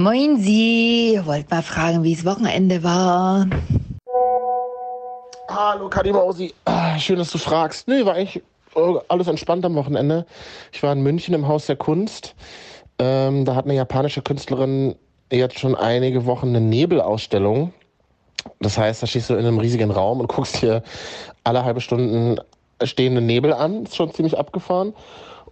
Moin 0.00 0.36
Sie, 0.36 1.20
wollt 1.24 1.50
mal 1.50 1.60
fragen, 1.60 2.04
wie 2.04 2.12
es 2.12 2.24
Wochenende 2.24 2.84
war. 2.84 3.48
Hallo 5.48 5.88
Kadimausi, 5.88 6.54
ah, 6.66 6.96
schön, 7.00 7.18
dass 7.18 7.32
du 7.32 7.38
fragst. 7.38 7.88
Nee, 7.88 8.04
war 8.04 8.14
eigentlich 8.14 8.40
äh, 8.76 8.98
alles 9.08 9.26
entspannt 9.26 9.64
am 9.64 9.74
Wochenende. 9.74 10.24
Ich 10.70 10.84
war 10.84 10.92
in 10.92 11.02
München 11.02 11.34
im 11.34 11.48
Haus 11.48 11.66
der 11.66 11.74
Kunst. 11.74 12.36
Ähm, 13.00 13.44
da 13.44 13.56
hat 13.56 13.64
eine 13.64 13.74
japanische 13.74 14.22
Künstlerin 14.22 14.94
jetzt 15.32 15.58
schon 15.58 15.74
einige 15.74 16.26
Wochen 16.26 16.50
eine 16.50 16.60
Nebelausstellung. 16.60 17.74
Das 18.60 18.78
heißt, 18.78 19.02
da 19.02 19.08
stehst 19.08 19.30
du 19.30 19.34
in 19.34 19.44
einem 19.44 19.58
riesigen 19.58 19.90
Raum 19.90 20.20
und 20.20 20.28
guckst 20.28 20.62
dir 20.62 20.84
alle 21.42 21.64
halbe 21.64 21.80
Stunden 21.80 22.36
stehende 22.84 23.20
Nebel 23.20 23.52
an. 23.52 23.82
Ist 23.82 23.96
schon 23.96 24.14
ziemlich 24.14 24.38
abgefahren. 24.38 24.94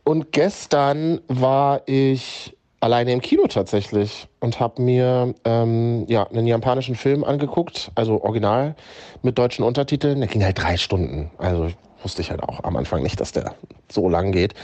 Und 0.04 0.30
gestern 0.30 1.20
war 1.26 1.82
ich 1.86 2.55
alleine 2.86 3.12
im 3.12 3.20
Kino 3.20 3.46
tatsächlich 3.48 4.28
und 4.40 4.60
habe 4.60 4.80
mir 4.80 5.34
ähm, 5.44 6.06
ja 6.08 6.26
einen 6.28 6.46
japanischen 6.46 6.94
Film 6.94 7.24
angeguckt, 7.24 7.90
also 7.96 8.22
original 8.22 8.76
mit 9.22 9.38
deutschen 9.38 9.64
Untertiteln. 9.64 10.20
Der 10.20 10.28
ging 10.28 10.44
halt 10.44 10.58
drei 10.58 10.76
Stunden. 10.76 11.30
Also 11.38 11.70
wusste 12.02 12.22
ich 12.22 12.30
halt 12.30 12.42
auch 12.44 12.62
am 12.62 12.76
Anfang 12.76 13.02
nicht, 13.02 13.20
dass 13.20 13.32
der 13.32 13.56
so 13.90 14.08
lang 14.08 14.30
geht. 14.30 14.54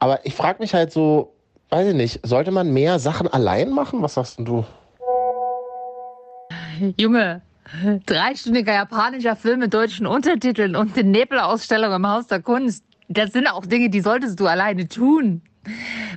Aber 0.00 0.26
ich 0.26 0.34
frage 0.34 0.58
mich 0.60 0.74
halt 0.74 0.92
so, 0.92 1.32
weiß 1.70 1.88
ich 1.88 1.94
nicht, 1.94 2.26
sollte 2.26 2.50
man 2.50 2.72
mehr 2.72 2.98
Sachen 2.98 3.28
allein 3.28 3.70
machen? 3.70 4.02
Was 4.02 4.14
sagst 4.14 4.40
du? 4.40 4.64
Junge, 6.96 7.42
dreistündiger 8.06 8.72
japanischer 8.74 9.36
Film 9.36 9.60
mit 9.60 9.72
deutschen 9.72 10.06
Untertiteln 10.06 10.74
und 10.74 10.98
eine 10.98 11.08
Nebelausstellung 11.08 11.92
im 11.92 12.08
Haus 12.08 12.26
der 12.26 12.42
Kunst. 12.42 12.82
Das 13.08 13.32
sind 13.32 13.46
auch 13.46 13.64
Dinge, 13.64 13.88
die 13.88 14.00
solltest 14.00 14.40
du 14.40 14.46
alleine 14.46 14.88
tun. 14.88 15.42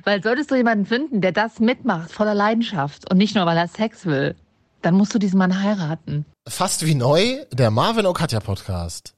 Weil 0.04 0.22
solltest 0.22 0.50
du 0.50 0.56
jemanden 0.56 0.86
finden, 0.86 1.20
der 1.20 1.32
das 1.32 1.60
mitmacht, 1.60 2.10
voller 2.10 2.34
Leidenschaft 2.34 3.10
und 3.10 3.18
nicht 3.18 3.34
nur, 3.34 3.46
weil 3.46 3.56
er 3.56 3.68
Sex 3.68 4.04
will, 4.06 4.34
dann 4.80 4.94
musst 4.94 5.14
du 5.14 5.18
diesen 5.18 5.38
Mann 5.38 5.62
heiraten. 5.62 6.26
Fast 6.48 6.84
wie 6.84 6.94
neu, 6.94 7.44
der 7.52 7.70
Marvin 7.70 8.06
und 8.06 8.14
Katja 8.14 8.40
Podcast. 8.40 9.14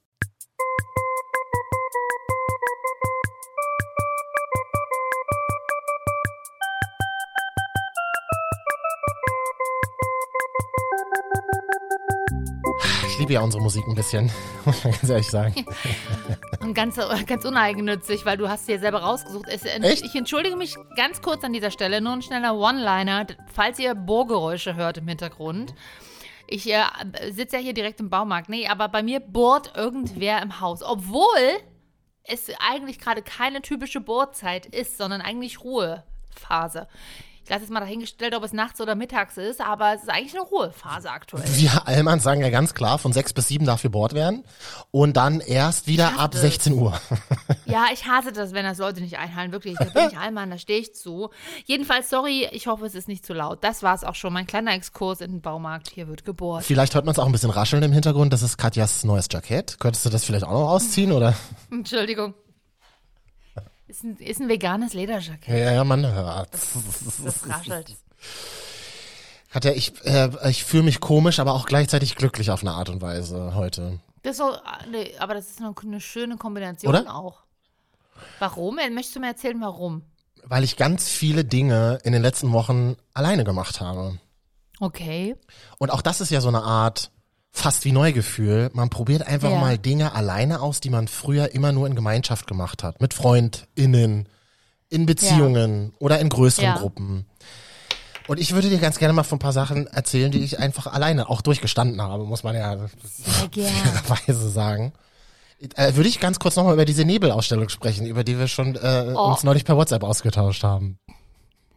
Liebe 13.25 13.33
ja 13.33 13.41
unsere 13.41 13.62
Musik 13.62 13.89
ein 13.89 13.94
bisschen, 13.94 14.30
muss 14.67 14.84
man 14.84 14.92
ganz 14.92 15.08
ehrlich 15.08 15.30
sagen. 15.30 15.64
Und 16.61 16.75
ganz, 16.75 17.00
ganz 17.25 17.47
uneigennützig, 17.47 18.27
weil 18.27 18.36
du 18.36 18.50
hast 18.50 18.69
dir 18.69 18.78
selber 18.78 18.98
rausgesucht. 18.98 19.47
Es, 19.48 19.64
Echt? 19.64 20.05
Ich 20.05 20.14
entschuldige 20.14 20.56
mich 20.56 20.77
ganz 20.94 21.22
kurz 21.22 21.42
an 21.42 21.55
dieser 21.55 21.70
Stelle, 21.70 22.02
nur 22.02 22.12
ein 22.12 22.20
schneller 22.20 22.55
One-Liner, 22.55 23.28
falls 23.50 23.78
ihr 23.78 23.95
Bohrgeräusche 23.95 24.75
hört 24.75 24.98
im 24.98 25.08
Hintergrund. 25.08 25.75
Ich 26.48 26.70
äh, 26.70 26.83
sitze 27.30 27.56
ja 27.56 27.62
hier 27.62 27.72
direkt 27.72 27.98
im 28.00 28.11
Baumarkt. 28.11 28.50
Nee, 28.50 28.69
aber 28.69 28.89
bei 28.89 29.02
mir 29.02 29.20
bohrt 29.20 29.75
irgendwer 29.75 30.42
im 30.42 30.61
Haus. 30.61 30.83
Obwohl 30.83 31.25
es 32.25 32.50
eigentlich 32.58 32.98
gerade 32.98 33.22
keine 33.22 33.62
typische 33.62 34.02
Bohrzeit 34.02 34.67
ist, 34.67 34.98
sondern 34.98 35.22
eigentlich 35.22 35.64
Ruhephase. 35.64 36.89
Ich 37.44 37.50
lasse 37.50 37.60
jetzt 37.60 37.70
mal 37.70 37.80
dahingestellt, 37.80 38.34
ob 38.34 38.42
es 38.42 38.54
nachts 38.54 38.80
oder 38.80 38.94
mittags 38.94 39.36
ist, 39.36 39.60
aber 39.60 39.94
es 39.94 40.04
ist 40.04 40.08
eigentlich 40.08 40.32
eine 40.32 40.44
Ruhephase 40.44 41.10
aktuell. 41.10 41.44
Wir 41.56 41.86
Allmanns 41.86 42.22
sagen 42.22 42.40
ja 42.40 42.48
ganz 42.48 42.72
klar, 42.72 42.98
von 42.98 43.12
sechs 43.12 43.34
bis 43.34 43.48
sieben 43.48 43.66
darf 43.66 43.82
gebohrt 43.82 44.14
werden 44.14 44.44
und 44.90 45.18
dann 45.18 45.40
erst 45.40 45.86
wieder 45.86 46.18
ab 46.18 46.30
das. 46.30 46.40
16 46.40 46.72
Uhr. 46.72 46.98
Ja, 47.66 47.86
ich 47.92 48.06
hasse 48.06 48.32
das, 48.32 48.54
wenn 48.54 48.64
das 48.64 48.78
Leute 48.78 49.02
nicht 49.02 49.18
einhalten. 49.18 49.52
Wirklich, 49.52 49.76
da 49.76 49.84
bin 49.84 50.08
ich 50.10 50.16
Allmann, 50.16 50.50
da 50.50 50.56
stehe 50.56 50.80
ich 50.80 50.94
zu. 50.94 51.28
Jedenfalls, 51.66 52.08
sorry, 52.08 52.48
ich 52.52 52.66
hoffe, 52.66 52.86
es 52.86 52.94
ist 52.94 53.08
nicht 53.08 53.26
zu 53.26 53.34
laut. 53.34 53.62
Das 53.62 53.82
war 53.82 53.94
es 53.94 54.04
auch 54.04 54.14
schon. 54.14 54.32
Mein 54.32 54.46
kleiner 54.46 54.72
Exkurs 54.72 55.20
in 55.20 55.32
den 55.32 55.40
Baumarkt. 55.42 55.90
Hier 55.90 56.08
wird 56.08 56.24
gebohrt. 56.24 56.64
Vielleicht 56.64 56.94
hört 56.94 57.04
man 57.04 57.12
es 57.12 57.18
auch 57.18 57.26
ein 57.26 57.32
bisschen 57.32 57.50
rascheln 57.50 57.82
im 57.82 57.92
Hintergrund. 57.92 58.32
Das 58.32 58.42
ist 58.42 58.56
Katjas 58.56 59.04
neues 59.04 59.28
Jackett. 59.30 59.78
Könntest 59.80 60.06
du 60.06 60.10
das 60.10 60.24
vielleicht 60.24 60.44
auch 60.44 60.52
noch 60.52 60.70
ausziehen 60.70 61.12
oder? 61.12 61.34
Entschuldigung. 61.70 62.34
Ist 63.94 64.02
ein, 64.02 64.16
ist 64.16 64.40
ein 64.40 64.48
veganes 64.48 64.92
Lederjackett. 64.92 65.56
Ja, 65.56 65.72
ja, 65.72 65.84
man 65.84 66.05
hört's. 66.05 66.70
Das 67.22 67.48
raschelt. 67.48 67.94
Katja, 69.52 69.70
ich, 69.70 69.92
äh, 70.05 70.50
ich 70.50 70.64
fühle 70.64 70.82
mich 70.82 70.98
komisch, 70.98 71.38
aber 71.38 71.52
auch 71.52 71.64
gleichzeitig 71.64 72.16
glücklich 72.16 72.50
auf 72.50 72.62
eine 72.62 72.72
Art 72.72 72.88
und 72.88 73.02
Weise 73.02 73.54
heute. 73.54 74.00
Das 74.22 74.33
ist 74.33 74.38
so, 74.38 74.56
nee, 74.90 75.14
aber 75.20 75.34
das 75.34 75.48
ist 75.48 75.60
eine, 75.60 75.72
eine 75.80 76.00
schöne 76.00 76.36
Kombination 76.36 76.92
Oder? 76.92 77.14
auch. 77.14 77.44
Warum? 78.40 78.80
Möchtest 78.92 79.14
du 79.14 79.20
mir 79.20 79.28
erzählen, 79.28 79.60
warum? 79.60 80.02
Weil 80.42 80.64
ich 80.64 80.77
ganz 80.77 81.08
viele 81.08 81.44
Dinge 81.44 82.00
in 82.02 82.12
den 82.12 82.22
letzten 82.22 82.50
Wochen 82.50 82.96
alleine 83.12 83.44
gemacht 83.44 83.80
habe. 83.80 84.18
Okay. 84.80 85.36
Und 85.78 85.92
auch 85.92 86.02
das 86.02 86.20
ist 86.20 86.30
ja 86.30 86.40
so 86.40 86.48
eine 86.48 86.64
Art 86.64 87.12
fast 87.56 87.84
wie 87.84 87.92
Neugefühl. 87.92 88.68
Man 88.74 88.90
probiert 88.90 89.26
einfach 89.26 89.50
Ja. 89.50 89.58
mal 89.60 89.78
Dinge 89.78 90.12
alleine 90.14 90.60
aus, 90.60 90.80
die 90.80 90.90
man 90.90 91.06
früher 91.08 91.54
immer 91.54 91.70
nur 91.72 91.86
in 91.86 91.94
Gemeinschaft 91.94 92.46
gemacht 92.48 92.82
hat. 92.82 93.00
Mit 93.00 93.14
FreundInnen, 93.14 94.28
in 94.90 95.06
Beziehungen 95.06 95.94
oder 96.00 96.18
in 96.18 96.28
größeren 96.28 96.64
Ja. 96.70 96.76
Gruppen. 96.78 97.26
Und 98.26 98.40
ich 98.40 98.52
würde 98.54 98.68
dir 98.70 98.78
ganz 98.78 98.98
gerne 98.98 99.12
mal 99.14 99.22
von 99.22 99.36
ein 99.36 99.38
paar 99.38 99.52
Sachen 99.52 99.86
erzählen, 99.86 100.32
die 100.32 100.40
ich 100.40 100.58
einfach 100.58 100.86
alleine 100.88 101.28
auch 101.30 101.42
durchgestanden 101.42 102.02
habe, 102.02 102.24
muss 102.24 102.42
man 102.42 102.54
ja 102.56 102.76
fairerweise 103.52 104.48
sagen. 104.50 104.92
Äh, 105.76 105.94
würde 105.94 106.08
ich 106.08 106.20
ganz 106.20 106.38
kurz 106.38 106.56
nochmal 106.56 106.74
über 106.74 106.84
diese 106.84 107.04
Nebelausstellung 107.04 107.68
sprechen, 107.68 108.06
über 108.06 108.24
die 108.24 108.38
wir 108.38 108.48
schon 108.48 108.74
äh, 108.76 109.12
Oh. 109.14 109.28
uns 109.30 109.44
neulich 109.44 109.64
per 109.64 109.76
WhatsApp 109.76 110.02
ausgetauscht 110.02 110.64
haben. 110.64 110.98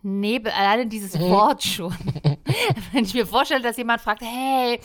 Nebel, 0.03 0.51
alleine 0.51 0.88
dieses. 0.88 1.17
Wort 1.19 1.63
schon. 1.63 1.94
Wenn 2.91 3.03
ich 3.06 3.13
mir 3.13 3.25
vorstelle, 3.25 3.62
dass 3.62 3.78
jemand 3.78 4.01
fragt, 4.01 4.22
hey, 4.22 4.79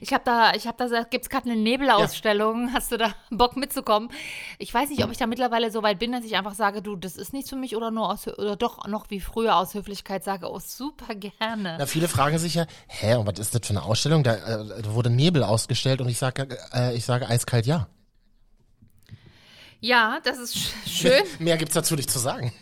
ich 0.00 0.12
habe 0.12 0.24
da, 0.24 0.54
ich 0.54 0.66
habe 0.66 0.88
da, 0.88 1.02
gibt's 1.04 1.28
gerade 1.28 1.50
eine 1.50 1.60
Nebelausstellung, 1.60 2.72
hast 2.72 2.92
du 2.92 2.96
da 2.96 3.14
Bock 3.30 3.56
mitzukommen? 3.56 4.10
Ich 4.58 4.72
weiß 4.72 4.90
nicht, 4.90 5.04
ob 5.04 5.10
ich 5.10 5.18
da 5.18 5.26
mittlerweile 5.26 5.70
so 5.70 5.82
weit 5.82 5.98
bin, 5.98 6.12
dass 6.12 6.24
ich 6.24 6.36
einfach 6.36 6.54
sage, 6.54 6.82
du, 6.82 6.96
das 6.96 7.16
ist 7.16 7.32
nichts 7.32 7.50
für 7.50 7.56
mich 7.56 7.76
oder 7.76 7.90
nur 7.90 8.10
aus, 8.10 8.26
oder 8.28 8.56
doch 8.56 8.86
noch 8.86 9.10
wie 9.10 9.20
früher 9.20 9.56
aus 9.56 9.74
Höflichkeit 9.74 10.24
sage, 10.24 10.50
oh, 10.50 10.60
super 10.60 11.14
gerne. 11.14 11.76
Na, 11.78 11.86
viele 11.86 12.08
fragen 12.08 12.38
sich 12.38 12.54
ja, 12.54 12.66
hä, 12.86 13.16
und 13.16 13.26
was 13.26 13.38
ist 13.38 13.54
das 13.54 13.66
für 13.66 13.70
eine 13.70 13.82
Ausstellung? 13.82 14.22
Da, 14.22 14.34
äh, 14.34 14.84
wurde 14.86 15.10
Nebel 15.10 15.42
ausgestellt 15.42 16.00
und 16.00 16.08
ich 16.08 16.18
sage, 16.18 16.48
äh, 16.72 16.94
ich 16.96 17.04
sage 17.04 17.28
eiskalt 17.28 17.66
ja. 17.66 17.88
Ja, 19.84 20.18
das 20.24 20.38
ist 20.38 20.56
sch- 20.56 20.88
schön. 20.88 21.22
Mehr 21.40 21.58
gibt's 21.58 21.74
dazu 21.74 21.94
nicht 21.94 22.10
zu 22.10 22.18
sagen. 22.18 22.52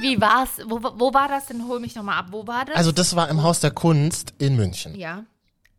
Wie 0.00 0.20
war's? 0.20 0.50
Wo, 0.66 0.80
wo 0.80 1.12
war 1.12 1.26
das 1.26 1.46
denn? 1.46 1.66
Hol 1.66 1.80
mich 1.80 1.96
nochmal 1.96 2.18
ab. 2.20 2.26
Wo 2.30 2.46
war 2.46 2.64
das? 2.64 2.76
Also 2.76 2.92
das 2.92 3.16
war 3.16 3.28
im 3.30 3.42
Haus 3.42 3.58
der 3.58 3.72
Kunst 3.72 4.32
in 4.38 4.54
München. 4.54 4.94
ja. 4.94 5.24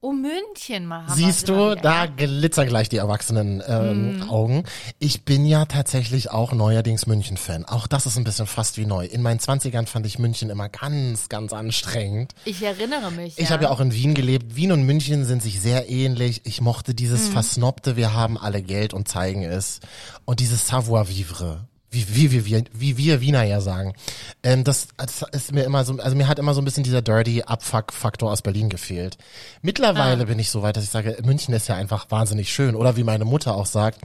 Oh, 0.06 0.12
München 0.12 0.86
mal. 0.86 1.06
Siehst 1.08 1.48
du, 1.48 1.76
da 1.76 2.08
glitzern 2.08 2.68
gleich 2.68 2.90
die 2.90 2.98
erwachsenen 2.98 3.64
ähm, 3.66 4.18
Mhm. 4.18 4.30
Augen. 4.30 4.64
Ich 5.00 5.24
bin 5.24 5.46
ja 5.46 5.64
tatsächlich 5.64 6.30
auch 6.30 6.52
neuerdings 6.52 7.08
München-Fan. 7.08 7.64
Auch 7.64 7.88
das 7.88 8.06
ist 8.06 8.18
ein 8.18 8.26
bisschen 8.26 8.46
fast 8.46 8.78
wie 8.78 8.86
neu. 8.86 9.06
In 9.06 9.22
meinen 9.22 9.40
Zwanzigern 9.40 9.88
fand 9.88 10.06
ich 10.06 10.20
München 10.20 10.50
immer 10.50 10.68
ganz, 10.68 11.30
ganz 11.30 11.54
anstrengend. 11.54 12.36
Ich 12.44 12.62
erinnere 12.62 13.12
mich. 13.12 13.38
Ich 13.40 13.50
habe 13.50 13.64
ja 13.64 13.70
auch 13.70 13.80
in 13.80 13.94
Wien 13.94 14.14
gelebt. 14.14 14.58
Wien 14.58 14.74
und 14.74 14.84
München 14.84 15.24
sind 15.24 15.42
sich 15.42 15.62
sehr 15.62 15.90
ähnlich. 15.90 16.42
Ich 16.44 16.60
mochte 16.60 16.94
dieses 16.94 17.30
Mhm. 17.30 17.32
Versnobte, 17.32 17.96
wir 17.96 18.14
haben 18.14 18.38
alle 18.38 18.62
Geld 18.62 18.94
und 18.94 19.08
zeigen 19.08 19.44
es. 19.44 19.80
Und 20.26 20.42
dieses 20.42 20.68
Savoir-vivre. 20.68 21.66
Wie, 21.94 22.08
wie, 22.10 22.32
wie, 22.32 22.46
wie, 22.46 22.66
wie 22.74 22.98
wir 22.98 23.22
Wiener 23.22 23.44
ja 23.44 23.62
sagen. 23.62 23.94
Ähm, 24.42 24.64
das, 24.64 24.88
das 24.98 25.24
ist 25.32 25.52
mir 25.52 25.64
immer 25.64 25.86
so, 25.86 25.98
also 26.00 26.16
mir 26.16 26.28
hat 26.28 26.40
immer 26.40 26.56
so 26.56 26.62
ein 26.62 26.66
bisschen 26.66 26.84
dieser 26.84 27.04
dirty 27.04 27.44
Abfuck-Faktor 27.44 28.32
aus 28.32 28.42
Berlin 28.42 28.70
gefehlt. 28.70 29.18
Mittlerweile 29.62 30.26
bin 30.26 30.40
ich 30.40 30.50
so 30.50 30.64
weit, 30.64 30.76
dass 30.76 30.84
ich 30.84 30.90
sage, 30.90 31.18
München 31.24 31.54
ist 31.54 31.68
ja 31.68 31.76
einfach 31.76 32.10
wahnsinnig 32.10 32.52
schön. 32.52 32.76
Oder 32.76 32.98
wie 32.98 33.04
meine 33.04 33.26
Mutter 33.26 33.56
auch 33.56 33.68
sagt, 33.68 34.00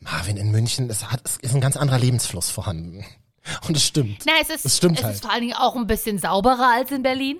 Marvin, 0.00 0.36
in 0.36 0.50
München 0.50 0.88
ist, 0.90 1.10
hat, 1.10 1.22
ist 1.42 1.54
ein 1.54 1.60
ganz 1.60 1.76
anderer 1.76 1.98
Lebensfluss 1.98 2.50
vorhanden. 2.50 3.04
Und 3.68 3.76
es 3.76 3.84
stimmt. 3.84 4.22
Na, 4.26 4.32
es 4.40 4.50
ist, 4.50 4.64
Das 4.64 4.76
stimmt 4.76 4.98
es 4.98 5.04
halt. 5.04 5.14
ist 5.14 5.22
vor 5.22 5.30
allen 5.32 5.42
Dingen 5.42 5.54
auch 5.54 5.76
ein 5.76 5.86
bisschen 5.86 6.18
sauberer 6.18 6.72
als 6.74 6.90
in 6.90 7.02
Berlin. 7.02 7.38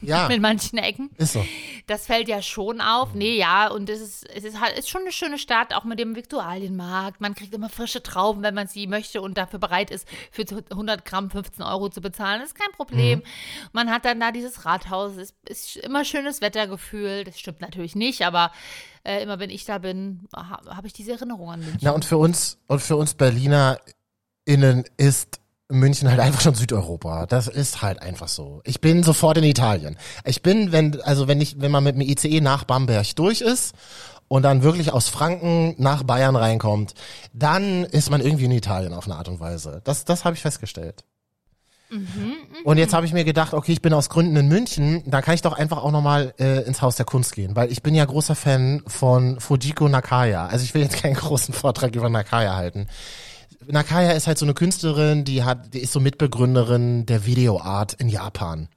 Ja, 0.00 0.26
Mit 0.28 0.40
manchen 0.40 0.78
Ecken. 0.78 1.10
ist 1.16 1.34
so. 1.34 1.44
Das 1.86 2.06
fällt 2.06 2.26
ja 2.28 2.42
schon 2.42 2.80
auf. 2.80 3.14
Nee, 3.14 3.36
ja, 3.38 3.68
und 3.68 3.88
es 3.88 4.00
ist, 4.00 4.28
es 4.30 4.42
ist 4.42 4.60
halt 4.60 4.76
ist 4.76 4.88
schon 4.88 5.02
eine 5.02 5.12
schöne 5.12 5.38
Stadt, 5.38 5.72
auch 5.74 5.84
mit 5.84 5.98
dem 6.00 6.16
Viktualienmarkt. 6.16 7.20
Man 7.20 7.34
kriegt 7.36 7.54
immer 7.54 7.68
frische 7.68 8.02
Trauben, 8.02 8.42
wenn 8.42 8.54
man 8.54 8.66
sie 8.66 8.86
möchte 8.88 9.20
und 9.22 9.36
dafür 9.38 9.60
bereit 9.60 9.90
ist, 9.92 10.08
für 10.32 10.44
100 10.70 11.04
Gramm 11.04 11.30
15 11.30 11.62
Euro 11.62 11.88
zu 11.88 12.00
bezahlen. 12.00 12.40
Das 12.40 12.50
ist 12.50 12.58
kein 12.58 12.72
Problem. 12.72 13.20
Mhm. 13.20 13.24
Man 13.72 13.90
hat 13.90 14.04
dann 14.04 14.18
da 14.18 14.32
dieses 14.32 14.64
Rathaus. 14.64 15.16
Es 15.16 15.34
ist 15.48 15.76
immer 15.76 16.04
schönes 16.04 16.40
Wettergefühl. 16.40 17.22
Das 17.24 17.38
stimmt 17.38 17.60
natürlich 17.60 17.94
nicht, 17.94 18.22
aber 18.22 18.50
äh, 19.04 19.22
immer 19.22 19.38
wenn 19.38 19.50
ich 19.50 19.64
da 19.66 19.78
bin, 19.78 20.26
ha, 20.34 20.60
habe 20.68 20.86
ich 20.88 20.92
diese 20.94 21.12
Erinnerung 21.12 21.50
an 21.50 21.60
München. 21.60 21.78
Na 21.82 21.92
und 21.92 22.04
für 22.04 22.16
uns 22.18 22.58
und 22.66 22.80
für 22.80 22.96
uns 22.96 23.14
Berliner 23.14 23.78
innen 24.44 24.84
ist 24.96 25.38
München 25.78 26.10
halt 26.10 26.20
einfach 26.20 26.40
schon 26.40 26.54
Südeuropa. 26.54 27.26
Das 27.26 27.48
ist 27.48 27.82
halt 27.82 28.02
einfach 28.02 28.28
so. 28.28 28.60
Ich 28.64 28.80
bin 28.80 29.02
sofort 29.02 29.38
in 29.38 29.44
Italien. 29.44 29.96
Ich 30.24 30.42
bin, 30.42 30.72
wenn 30.72 31.00
also 31.02 31.28
wenn 31.28 31.40
ich 31.40 31.60
wenn 31.60 31.70
man 31.70 31.84
mit 31.84 31.94
dem 31.94 32.02
ICE 32.02 32.40
nach 32.40 32.64
Bamberg 32.64 33.14
durch 33.16 33.40
ist 33.40 33.74
und 34.28 34.42
dann 34.42 34.62
wirklich 34.62 34.92
aus 34.92 35.08
Franken 35.08 35.74
nach 35.78 36.02
Bayern 36.02 36.36
reinkommt, 36.36 36.94
dann 37.32 37.84
ist 37.84 38.10
man 38.10 38.20
irgendwie 38.20 38.44
in 38.46 38.52
Italien 38.52 38.92
auf 38.94 39.06
eine 39.06 39.16
Art 39.16 39.28
und 39.28 39.40
Weise. 39.40 39.80
Das 39.84 40.04
das 40.04 40.24
habe 40.24 40.34
ich 40.36 40.42
festgestellt. 40.42 41.04
Und 42.64 42.78
jetzt 42.78 42.94
habe 42.94 43.04
ich 43.04 43.12
mir 43.12 43.24
gedacht, 43.24 43.52
okay, 43.52 43.72
ich 43.72 43.82
bin 43.82 43.92
aus 43.92 44.08
Gründen 44.08 44.34
in 44.36 44.48
München, 44.48 45.02
da 45.06 45.20
kann 45.20 45.34
ich 45.34 45.42
doch 45.42 45.52
einfach 45.52 45.82
auch 45.82 45.90
nochmal 45.90 46.32
äh, 46.38 46.62
ins 46.62 46.80
Haus 46.80 46.96
der 46.96 47.04
Kunst 47.04 47.34
gehen, 47.34 47.54
weil 47.54 47.70
ich 47.70 47.82
bin 47.82 47.94
ja 47.94 48.04
großer 48.04 48.34
Fan 48.34 48.82
von 48.86 49.38
Fujiko 49.40 49.88
Nakaya. 49.88 50.46
Also 50.46 50.64
ich 50.64 50.72
will 50.72 50.82
jetzt 50.82 51.02
keinen 51.02 51.14
großen 51.14 51.52
Vortrag 51.52 51.94
über 51.94 52.08
Nakaya 52.08 52.56
halten. 52.56 52.86
Nakaya 53.68 54.12
ist 54.12 54.26
halt 54.26 54.38
so 54.38 54.46
eine 54.46 54.54
Künstlerin, 54.54 55.24
die 55.24 55.44
hat, 55.44 55.74
die 55.74 55.80
ist 55.80 55.92
so 55.92 56.00
Mitbegründerin 56.00 57.06
der 57.06 57.26
Videoart 57.26 57.94
in 57.94 58.08
Japan. 58.08 58.68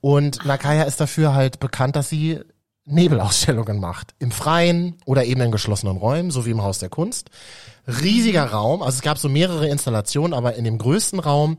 Und 0.00 0.44
Nakaya 0.44 0.84
ist 0.84 1.00
dafür 1.00 1.34
halt 1.34 1.60
bekannt, 1.60 1.96
dass 1.96 2.08
sie 2.08 2.40
Nebelausstellungen 2.84 3.78
macht. 3.78 4.14
Im 4.18 4.30
Freien 4.30 4.96
oder 5.04 5.24
eben 5.24 5.40
in 5.40 5.52
geschlossenen 5.52 5.96
Räumen, 5.96 6.30
so 6.30 6.46
wie 6.46 6.50
im 6.50 6.62
Haus 6.62 6.78
der 6.78 6.88
Kunst. 6.88 7.30
Riesiger 7.86 8.46
Raum, 8.46 8.82
also 8.82 8.96
es 8.96 9.02
gab 9.02 9.18
so 9.18 9.28
mehrere 9.28 9.68
Installationen, 9.68 10.34
aber 10.34 10.54
in 10.54 10.64
dem 10.64 10.78
größten 10.78 11.18
Raum 11.18 11.58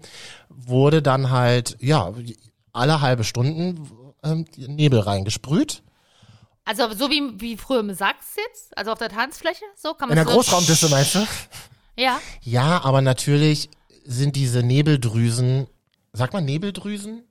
wurde 0.49 1.01
dann 1.01 1.29
halt, 1.29 1.77
ja, 1.79 2.13
alle 2.73 3.01
halbe 3.01 3.23
Stunden 3.23 3.89
ähm, 4.23 4.45
Nebel 4.55 4.99
reingesprüht. 4.99 5.83
Also 6.63 6.93
so 6.93 7.09
wie, 7.09 7.41
wie 7.41 7.57
früher 7.57 7.79
im 7.79 7.93
Sachs 7.93 8.35
jetzt, 8.37 8.77
also 8.77 8.91
auf 8.91 8.99
der 8.99 9.09
Tanzfläche, 9.09 9.63
so 9.75 9.93
kann 9.93 10.09
man 10.09 10.17
In 10.17 10.23
der 10.23 10.25
so 10.25 10.37
Großraumdisse 10.39 10.89
meinst 10.89 11.15
du? 11.15 11.27
Ja, 12.01 12.19
Ja, 12.43 12.83
aber 12.83 13.01
natürlich 13.01 13.69
sind 14.05 14.35
diese 14.35 14.63
Nebeldrüsen, 14.63 15.67
sagt 16.13 16.33
man 16.33 16.45
Nebeldrüsen? 16.45 17.23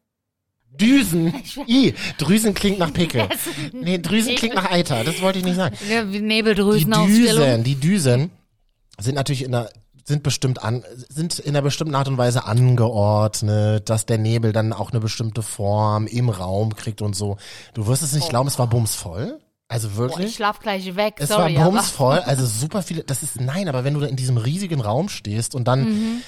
Düsen. 0.72 1.34
I, 1.66 1.94
Drüsen 2.18 2.54
klingt 2.54 2.78
nach 2.78 2.92
Pickel. 2.92 3.28
Nee, 3.72 3.98
Drüsen 3.98 4.36
klingt 4.36 4.54
nach 4.54 4.70
Eiter, 4.70 5.02
das 5.04 5.20
wollte 5.20 5.40
ich 5.40 5.44
nicht 5.44 5.56
sagen. 5.56 5.76
Wie 6.10 6.20
Die. 7.06 7.12
Düsen, 7.12 7.64
die 7.64 7.74
Düsen 7.74 8.30
sind 8.98 9.14
natürlich 9.16 9.42
in 9.42 9.52
der 9.52 9.70
sind 10.04 10.22
bestimmt 10.24 10.62
an, 10.62 10.82
sind 11.08 11.38
in 11.38 11.50
einer 11.50 11.62
bestimmten 11.62 11.94
Art 11.94 12.08
und 12.08 12.18
Weise 12.18 12.44
angeordnet, 12.44 13.88
dass 13.88 14.06
der 14.06 14.18
Nebel 14.18 14.52
dann 14.52 14.72
auch 14.72 14.90
eine 14.90 14.98
bestimmte 14.98 15.42
Form 15.42 16.06
im 16.08 16.28
Raum 16.28 16.74
kriegt 16.74 17.00
und 17.00 17.14
so. 17.14 17.36
Du 17.74 17.86
wirst 17.86 18.02
es 18.02 18.12
nicht 18.12 18.28
glauben, 18.28 18.48
es 18.48 18.58
war 18.58 18.66
bumsvoll. 18.66 19.38
Also 19.70 19.88
Boah, 19.90 19.96
wirklich. 19.98 20.28
ich 20.30 20.34
schlaf 20.34 20.58
gleich 20.58 20.96
weg, 20.96 21.14
Es 21.18 21.28
sorry. 21.28 21.54
war 21.54 21.62
aber- 21.62 21.70
bumsvoll, 21.76 22.18
also 22.18 22.44
super 22.44 22.82
viele, 22.82 23.04
das 23.04 23.22
ist, 23.22 23.40
nein, 23.40 23.68
aber 23.68 23.84
wenn 23.84 23.94
du 23.94 24.00
da 24.00 24.06
in 24.08 24.16
diesem 24.16 24.36
riesigen 24.36 24.80
Raum 24.80 25.08
stehst 25.08 25.54
und 25.54 25.68
dann 25.68 26.20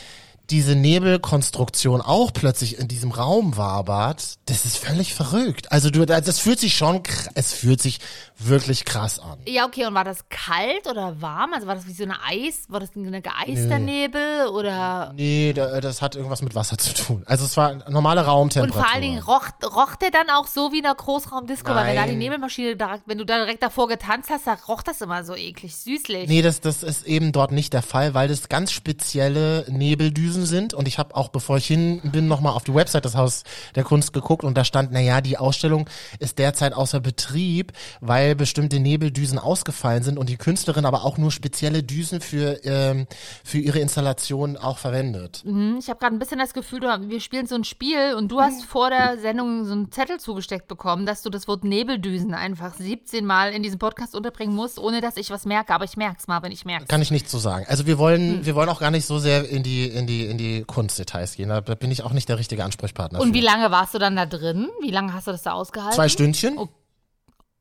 diese 0.50 0.74
Nebelkonstruktion 0.76 2.00
auch 2.00 2.32
plötzlich 2.32 2.78
in 2.78 2.86
diesem 2.88 3.10
Raum 3.10 3.56
wabert, 3.56 4.34
das 4.46 4.64
ist 4.64 4.76
völlig 4.76 5.14
verrückt. 5.14 5.72
Also 5.72 5.90
du, 5.90 6.04
das 6.04 6.38
fühlt 6.38 6.60
sich 6.60 6.76
schon, 6.76 7.02
es 7.34 7.52
fühlt 7.52 7.80
sich 7.82 8.00
wirklich 8.48 8.84
krass 8.84 9.18
an. 9.18 9.38
Ja, 9.46 9.66
okay, 9.66 9.86
und 9.86 9.94
war 9.94 10.04
das 10.04 10.28
kalt 10.28 10.86
oder 10.88 11.20
warm? 11.20 11.52
Also 11.54 11.66
war 11.66 11.74
das 11.74 11.86
wie 11.86 11.92
so 11.92 12.04
eine 12.04 12.16
Eis, 12.24 12.64
war 12.68 12.80
das 12.80 12.94
ein 12.96 13.22
geeister 13.22 13.78
Nebel 13.78 14.46
oder 14.48 15.12
Nee, 15.14 15.52
da, 15.52 15.80
das 15.80 16.00
hat 16.02 16.14
irgendwas 16.16 16.42
mit 16.42 16.54
Wasser 16.54 16.78
zu 16.78 16.94
tun. 16.94 17.22
Also 17.26 17.44
es 17.44 17.56
war 17.56 17.88
normale 17.90 18.24
Raumtemperatur. 18.24 18.76
und 18.76 18.84
vor 18.84 18.92
allen 18.92 19.02
Dingen 19.02 19.22
roch, 19.22 19.48
roch 19.64 19.96
der 19.96 20.10
dann 20.10 20.30
auch 20.30 20.46
so 20.46 20.72
wie 20.72 20.78
in 20.78 20.86
einer 20.86 20.94
Großraumdisco, 20.94 21.74
weil 21.74 21.88
wenn 21.88 21.96
da 21.96 22.06
die. 22.06 22.22
Nebelmaschine, 22.22 22.76
da, 22.76 22.98
wenn 23.06 23.18
du 23.18 23.24
da 23.26 23.38
direkt 23.38 23.62
davor 23.62 23.88
getanzt 23.88 24.30
hast, 24.30 24.46
da 24.46 24.56
roch 24.68 24.82
das 24.82 25.00
immer 25.00 25.24
so 25.24 25.34
eklig, 25.34 25.76
süßlich. 25.76 26.28
Nee, 26.28 26.42
das, 26.42 26.60
das 26.60 26.82
ist 26.82 27.04
eben 27.06 27.32
dort 27.32 27.52
nicht 27.52 27.72
der 27.72 27.82
Fall, 27.82 28.14
weil 28.14 28.28
das 28.28 28.48
ganz 28.48 28.72
spezielle 28.72 29.64
Nebeldüsen 29.68 30.46
sind. 30.46 30.74
Und 30.74 30.88
ich 30.88 30.98
habe 30.98 31.14
auch, 31.16 31.28
bevor 31.28 31.56
ich 31.56 31.66
hin 31.66 32.00
bin, 32.04 32.28
nochmal 32.28 32.54
auf 32.54 32.64
die 32.64 32.74
Website 32.74 33.04
des 33.04 33.16
Haus 33.16 33.42
der 33.74 33.84
Kunst 33.84 34.12
geguckt 34.12 34.44
und 34.44 34.56
da 34.56 34.64
stand, 34.64 34.92
naja, 34.92 35.20
die 35.20 35.38
Ausstellung 35.38 35.88
ist 36.18 36.38
derzeit 36.38 36.72
außer 36.74 37.00
Betrieb, 37.00 37.72
weil 38.00 38.31
bestimmte 38.34 38.80
Nebeldüsen 38.80 39.38
ausgefallen 39.38 40.02
sind 40.02 40.18
und 40.18 40.28
die 40.28 40.36
Künstlerin 40.36 40.84
aber 40.86 41.04
auch 41.04 41.18
nur 41.18 41.30
spezielle 41.30 41.82
Düsen 41.82 42.20
für, 42.20 42.64
ähm, 42.64 43.06
für 43.44 43.58
ihre 43.58 43.78
Installation 43.78 44.56
auch 44.56 44.78
verwendet. 44.78 45.42
Hm, 45.44 45.76
Ich 45.78 45.88
habe 45.88 45.98
gerade 45.98 46.14
ein 46.14 46.18
bisschen 46.18 46.38
das 46.38 46.54
Gefühl, 46.54 46.80
du, 46.80 46.86
wir 47.08 47.20
spielen 47.20 47.46
so 47.46 47.54
ein 47.54 47.64
Spiel 47.64 48.14
und 48.16 48.28
du 48.30 48.40
hast 48.40 48.64
vor 48.64 48.90
der 48.90 49.18
Sendung 49.18 49.64
so 49.64 49.72
einen 49.72 49.90
Zettel 49.92 50.18
zugesteckt 50.20 50.68
bekommen, 50.68 51.06
dass 51.06 51.22
du 51.22 51.30
das 51.30 51.48
Wort 51.48 51.64
Nebeldüsen 51.64 52.34
einfach 52.34 52.74
17 52.74 53.24
Mal 53.24 53.52
in 53.52 53.62
diesem 53.62 53.78
Podcast 53.78 54.14
unterbringen 54.14 54.54
musst, 54.54 54.78
ohne 54.78 55.00
dass 55.00 55.16
ich 55.16 55.30
was 55.30 55.44
merke. 55.46 55.74
Aber 55.74 55.84
ich 55.84 55.96
merk's 55.96 56.26
mal, 56.26 56.42
wenn 56.42 56.52
ich 56.52 56.64
merk's. 56.64 56.88
Kann 56.88 57.02
ich 57.02 57.10
nicht 57.10 57.28
so 57.30 57.38
sagen. 57.38 57.64
Also 57.68 57.86
wir 57.86 57.98
wollen, 57.98 58.44
wir 58.46 58.54
wollen 58.54 58.68
auch 58.68 58.80
gar 58.80 58.90
nicht 58.90 59.06
so 59.06 59.18
sehr 59.18 59.48
in 59.48 59.62
die, 59.62 59.86
in 59.86 60.06
die, 60.06 60.26
in 60.26 60.38
die 60.38 60.64
Kunstdetails 60.64 61.36
gehen. 61.36 61.48
Da 61.48 61.60
bin 61.60 61.90
ich 61.90 62.02
auch 62.02 62.12
nicht 62.12 62.28
der 62.28 62.38
richtige 62.38 62.64
Ansprechpartner. 62.64 63.20
Und 63.20 63.28
für. 63.28 63.34
wie 63.34 63.40
lange 63.40 63.70
warst 63.70 63.94
du 63.94 63.98
dann 63.98 64.16
da 64.16 64.26
drin? 64.26 64.68
Wie 64.80 64.90
lange 64.90 65.12
hast 65.14 65.26
du 65.26 65.32
das 65.32 65.42
da 65.42 65.52
ausgehalten? 65.52 65.94
Zwei 65.94 66.08
Stündchen? 66.08 66.58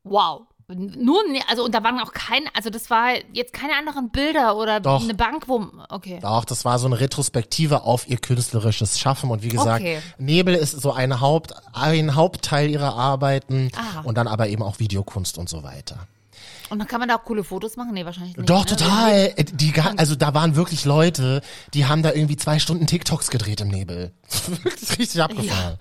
Wow. 0.04 0.48
Nur, 0.76 1.22
also 1.50 1.64
und 1.66 1.74
da 1.76 1.84
waren 1.84 2.00
auch 2.00 2.14
keine, 2.14 2.46
also 2.56 2.70
das 2.70 2.90
war 2.90 3.10
jetzt 3.34 3.54
keine 3.54 3.76
anderen 3.76 4.10
Bilder 4.10 4.56
oder 4.56 4.80
Doch. 4.80 5.04
eine 5.04 5.14
Bank, 5.14 5.48
wo, 5.48 5.68
okay. 5.90 6.20
Doch, 6.22 6.46
das 6.46 6.66
war 6.66 6.80
so 6.80 6.88
eine 6.88 7.00
Retrospektive 7.00 7.84
auf 7.84 8.08
ihr 8.10 8.18
künstlerisches 8.18 9.00
Schaffen 9.00 9.30
und 9.30 9.44
wie 9.44 9.50
gesagt, 9.50 9.82
Okay. 9.82 10.00
Nebel 10.18 10.56
ist 10.56 10.72
so 10.72 10.92
eine 10.92 11.22
Haupt, 11.22 11.54
ein 11.74 12.16
Hauptteil 12.16 12.70
ihrer 12.70 12.96
Arbeiten 12.96 13.70
Aha. 13.76 14.02
und 14.02 14.18
dann 14.18 14.28
aber 14.28 14.48
eben 14.48 14.64
auch 14.64 14.80
Videokunst 14.80 15.38
und 15.38 15.50
so 15.50 15.64
weiter. 15.64 16.08
Und 16.72 16.80
dann 16.80 16.88
kann 16.88 17.02
man 17.02 17.10
da 17.10 17.18
auch 17.18 17.26
coole 17.26 17.44
Fotos 17.44 17.76
machen? 17.76 17.94
Nee, 17.94 18.06
wahrscheinlich 18.06 18.38
nicht. 18.38 18.50
Doch, 18.50 18.62
ne? 18.62 18.66
total. 18.66 19.34
Äh, 19.36 19.44
Die, 19.44 19.74
also 19.98 20.16
da 20.16 20.34
waren 20.34 20.56
wirklich 20.56 20.86
Leute, 20.86 21.42
die 21.74 21.86
haben 21.86 22.02
da 22.02 22.14
irgendwie 22.14 22.38
zwei 22.38 22.60
Stunden 22.60 22.88
TikToks 22.88 23.30
gedreht 23.30 23.60
im 23.60 23.68
Nebel. 23.68 24.14
wirklich 24.64 24.98
richtig 24.98 25.22
abgefahren. 25.22 25.78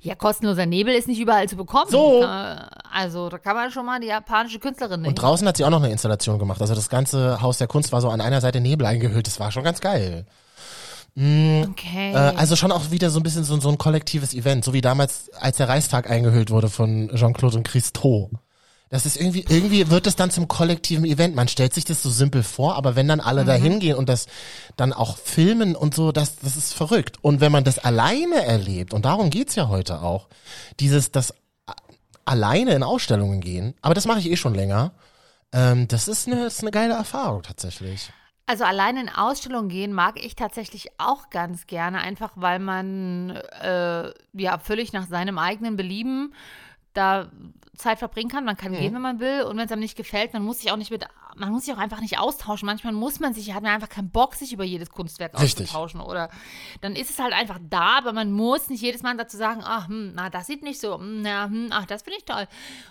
Ja, 0.00 0.14
kostenloser 0.14 0.66
Nebel 0.66 0.94
ist 0.94 1.08
nicht 1.08 1.18
überall 1.18 1.48
zu 1.48 1.56
bekommen. 1.56 1.90
So. 1.90 2.22
Also, 2.22 3.30
da 3.30 3.38
kann 3.38 3.56
man 3.56 3.70
schon 3.70 3.86
mal 3.86 4.00
die 4.00 4.08
japanische 4.08 4.58
Künstlerin 4.58 5.00
nehmen. 5.00 5.12
Und 5.12 5.14
draußen 5.14 5.48
hat 5.48 5.56
sie 5.56 5.64
auch 5.64 5.70
noch 5.70 5.82
eine 5.82 5.90
Installation 5.90 6.38
gemacht. 6.38 6.60
Also 6.60 6.74
das 6.74 6.90
ganze 6.90 7.40
Haus 7.40 7.56
der 7.56 7.66
Kunst 7.66 7.90
war 7.90 8.02
so 8.02 8.10
an 8.10 8.20
einer 8.20 8.42
Seite 8.42 8.60
Nebel 8.60 8.86
eingehüllt. 8.86 9.26
Das 9.26 9.40
war 9.40 9.50
schon 9.50 9.64
ganz 9.64 9.80
geil. 9.80 10.26
Okay. 11.16 12.12
Äh, 12.12 12.16
also 12.36 12.54
schon 12.54 12.70
auch 12.70 12.90
wieder 12.90 13.08
so 13.08 13.18
ein 13.20 13.22
bisschen 13.22 13.44
so, 13.44 13.58
so 13.60 13.70
ein 13.70 13.78
kollektives 13.78 14.34
Event, 14.34 14.64
so 14.64 14.74
wie 14.74 14.82
damals, 14.82 15.30
als 15.40 15.56
der 15.56 15.70
Reichstag 15.70 16.10
eingehüllt 16.10 16.50
wurde 16.50 16.68
von 16.68 17.10
Jean-Claude 17.14 17.56
und 17.56 17.66
Christo. 17.66 18.30
Das 18.90 19.06
ist 19.06 19.16
irgendwie, 19.16 19.44
irgendwie 19.48 19.90
wird 19.90 20.06
es 20.06 20.14
dann 20.14 20.30
zum 20.30 20.46
kollektiven 20.46 21.04
Event. 21.04 21.34
Man 21.34 21.48
stellt 21.48 21.74
sich 21.74 21.84
das 21.84 22.02
so 22.02 22.10
simpel 22.10 22.42
vor, 22.42 22.76
aber 22.76 22.94
wenn 22.96 23.08
dann 23.08 23.20
alle 23.20 23.44
da 23.44 23.54
hingehen 23.54 23.96
und 23.96 24.08
das 24.08 24.26
dann 24.76 24.92
auch 24.92 25.16
filmen 25.16 25.74
und 25.74 25.94
so, 25.94 26.12
das, 26.12 26.36
das 26.36 26.56
ist 26.56 26.74
verrückt. 26.74 27.16
Und 27.22 27.40
wenn 27.40 27.50
man 27.50 27.64
das 27.64 27.78
alleine 27.78 28.44
erlebt, 28.44 28.94
und 28.94 29.04
darum 29.04 29.30
geht's 29.30 29.54
ja 29.56 29.68
heute 29.68 30.02
auch, 30.02 30.28
dieses, 30.78 31.10
das 31.10 31.34
alleine 32.24 32.74
in 32.74 32.82
Ausstellungen 32.82 33.40
gehen, 33.40 33.74
aber 33.82 33.94
das 33.94 34.06
mache 34.06 34.20
ich 34.20 34.30
eh 34.30 34.36
schon 34.36 34.54
länger, 34.54 34.92
ähm, 35.52 35.88
das 35.88 36.08
ist 36.08 36.26
eine, 36.26 36.44
das 36.44 36.54
ist 36.54 36.62
eine 36.62 36.70
geile 36.70 36.94
Erfahrung 36.94 37.42
tatsächlich. 37.42 38.10
Also 38.46 38.64
allein 38.64 38.98
in 38.98 39.08
Ausstellungen 39.08 39.70
gehen 39.70 39.94
mag 39.94 40.22
ich 40.22 40.36
tatsächlich 40.36 40.88
auch 40.98 41.30
ganz 41.30 41.66
gerne, 41.66 42.00
einfach 42.00 42.32
weil 42.34 42.58
man 42.58 43.30
äh, 43.62 44.10
ja 44.34 44.58
völlig 44.58 44.92
nach 44.92 45.06
seinem 45.06 45.38
eigenen 45.38 45.76
Belieben 45.76 46.34
da 46.94 47.30
Zeit 47.76 47.98
verbringen 47.98 48.30
kann. 48.30 48.44
Man 48.44 48.56
kann 48.56 48.70
Mhm. 48.70 48.76
gehen, 48.76 48.94
wenn 48.94 49.02
man 49.02 49.18
will. 49.18 49.42
Und 49.42 49.56
wenn 49.56 49.66
es 49.66 49.72
einem 49.72 49.80
nicht 49.80 49.96
gefällt, 49.96 50.32
man 50.32 50.44
muss 50.44 50.60
sich 50.60 50.70
auch 50.70 50.76
nicht 50.76 50.92
mit, 50.92 51.04
man 51.34 51.50
muss 51.50 51.64
sich 51.64 51.74
auch 51.74 51.78
einfach 51.78 52.00
nicht 52.00 52.20
austauschen. 52.20 52.66
Manchmal 52.66 52.92
muss 52.92 53.18
man 53.18 53.34
sich, 53.34 53.52
hat 53.52 53.64
man 53.64 53.72
einfach 53.72 53.88
keinen 53.88 54.10
Bock, 54.10 54.36
sich 54.36 54.52
über 54.52 54.62
jedes 54.62 54.90
Kunstwerk 54.90 55.34
Richtig. 55.40 55.64
auszutauschen. 55.66 56.00
Oder 56.00 56.30
dann 56.82 56.94
ist 56.94 57.10
es 57.10 57.18
halt 57.18 57.32
einfach 57.32 57.58
da, 57.68 57.98
aber 57.98 58.12
man 58.12 58.30
muss 58.30 58.68
nicht 58.70 58.80
jedes 58.80 59.02
Mal 59.02 59.16
dazu 59.16 59.36
sagen, 59.36 59.60
ach, 59.64 59.88
hm, 59.88 60.12
na, 60.14 60.30
das 60.30 60.46
sieht 60.46 60.62
nicht 60.62 60.80
so, 60.80 60.94
hm, 61.00 61.22
na, 61.22 61.46
hm, 61.46 61.66
ach, 61.70 61.84
das 61.86 62.02
finde 62.02 62.18
ich 62.18 62.24
toll. 62.24 62.46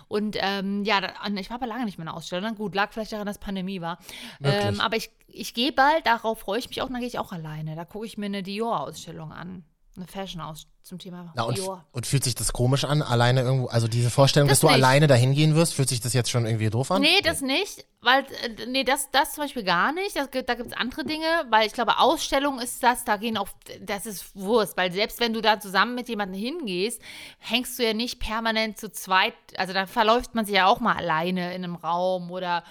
Und 0.08 0.36
ähm, 0.38 0.84
ja, 0.84 1.00
da, 1.00 1.12
ich 1.34 1.48
war 1.48 1.56
aber 1.56 1.66
lange 1.66 1.86
nicht 1.86 1.96
mehr 1.96 2.04
in 2.04 2.08
der 2.12 2.16
Ausstellung. 2.16 2.54
Gut, 2.54 2.74
lag 2.74 2.92
vielleicht 2.92 3.12
daran, 3.12 3.26
dass 3.26 3.38
Pandemie 3.38 3.80
war. 3.80 3.98
Ähm, 4.42 4.82
aber 4.82 4.96
ich, 4.98 5.10
ich 5.28 5.54
gehe 5.54 5.72
bald, 5.72 6.06
darauf 6.06 6.40
freue 6.40 6.58
ich 6.58 6.68
mich 6.68 6.82
auch, 6.82 6.88
dann 6.88 6.98
gehe 6.98 7.08
ich 7.08 7.18
auch 7.18 7.32
alleine. 7.32 7.74
Da 7.74 7.86
gucke 7.86 8.04
ich 8.04 8.18
mir 8.18 8.26
eine 8.26 8.42
Dior-Ausstellung 8.42 9.32
an. 9.32 9.64
Eine 9.96 10.06
Fashion 10.08 10.40
aus 10.40 10.66
zum 10.82 10.98
Thema 10.98 11.32
Na, 11.36 11.44
und, 11.44 11.56
Dior. 11.56 11.84
und 11.92 12.04
fühlt 12.04 12.24
sich 12.24 12.34
das 12.34 12.52
komisch 12.52 12.84
an, 12.84 13.00
alleine 13.00 13.42
irgendwo, 13.42 13.68
also 13.68 13.86
diese 13.86 14.10
Vorstellung, 14.10 14.48
Das 14.48 14.58
dass 14.58 14.60
du 14.62 14.66
nicht. 14.66 14.74
alleine 14.84 15.06
dahin 15.06 15.32
gehen 15.32 15.54
wirst, 15.54 15.72
fühlt 15.74 15.88
sich 15.88 16.00
das 16.00 16.12
jetzt 16.14 16.30
schon 16.30 16.44
irgendwie 16.46 16.68
doof 16.68 16.90
an? 16.90 17.00
Nee, 17.00 17.20
das 17.22 17.40
nicht, 17.42 17.86
weil, 18.02 18.24
äh, 18.42 18.66
nee, 18.66 18.82
das, 18.82 19.08
das 19.12 19.34
zum 19.34 19.44
Beispiel 19.44 19.62
gar 19.62 19.92
nicht. 19.92 20.16
Das, 20.16 20.28
da 20.30 20.54
gibt 20.54 20.72
es 20.72 20.76
andere 20.76 21.04
Dinge, 21.04 21.26
weil 21.48 21.66
ich 21.68 21.72
glaube, 21.72 21.98
Ausstellung 22.00 22.58
ist 22.60 22.82
das, 22.82 23.04
da 23.04 23.16
gehen 23.18 23.36
auch, 23.38 23.48
das 23.80 24.04
ist 24.04 24.34
Wurst, 24.34 24.76
weil 24.76 24.90
selbst 24.92 25.20
wenn 25.20 25.32
du 25.32 25.40
da 25.40 25.60
zusammen 25.60 25.94
mit 25.94 26.08
jemandem 26.08 26.40
hingehst, 26.40 27.00
hängst 27.38 27.78
du 27.78 27.84
ja 27.86 27.94
nicht 27.94 28.18
permanent 28.18 28.76
zu 28.78 28.90
zweit, 28.90 29.34
also 29.56 29.72
da 29.72 29.86
verläuft 29.86 30.34
man 30.34 30.44
sich 30.44 30.56
ja 30.56 30.66
auch 30.66 30.80
mal 30.80 30.96
alleine 30.96 31.54
in 31.54 31.62
einem 31.62 31.76
Raum 31.76 32.30
oder 32.32 32.64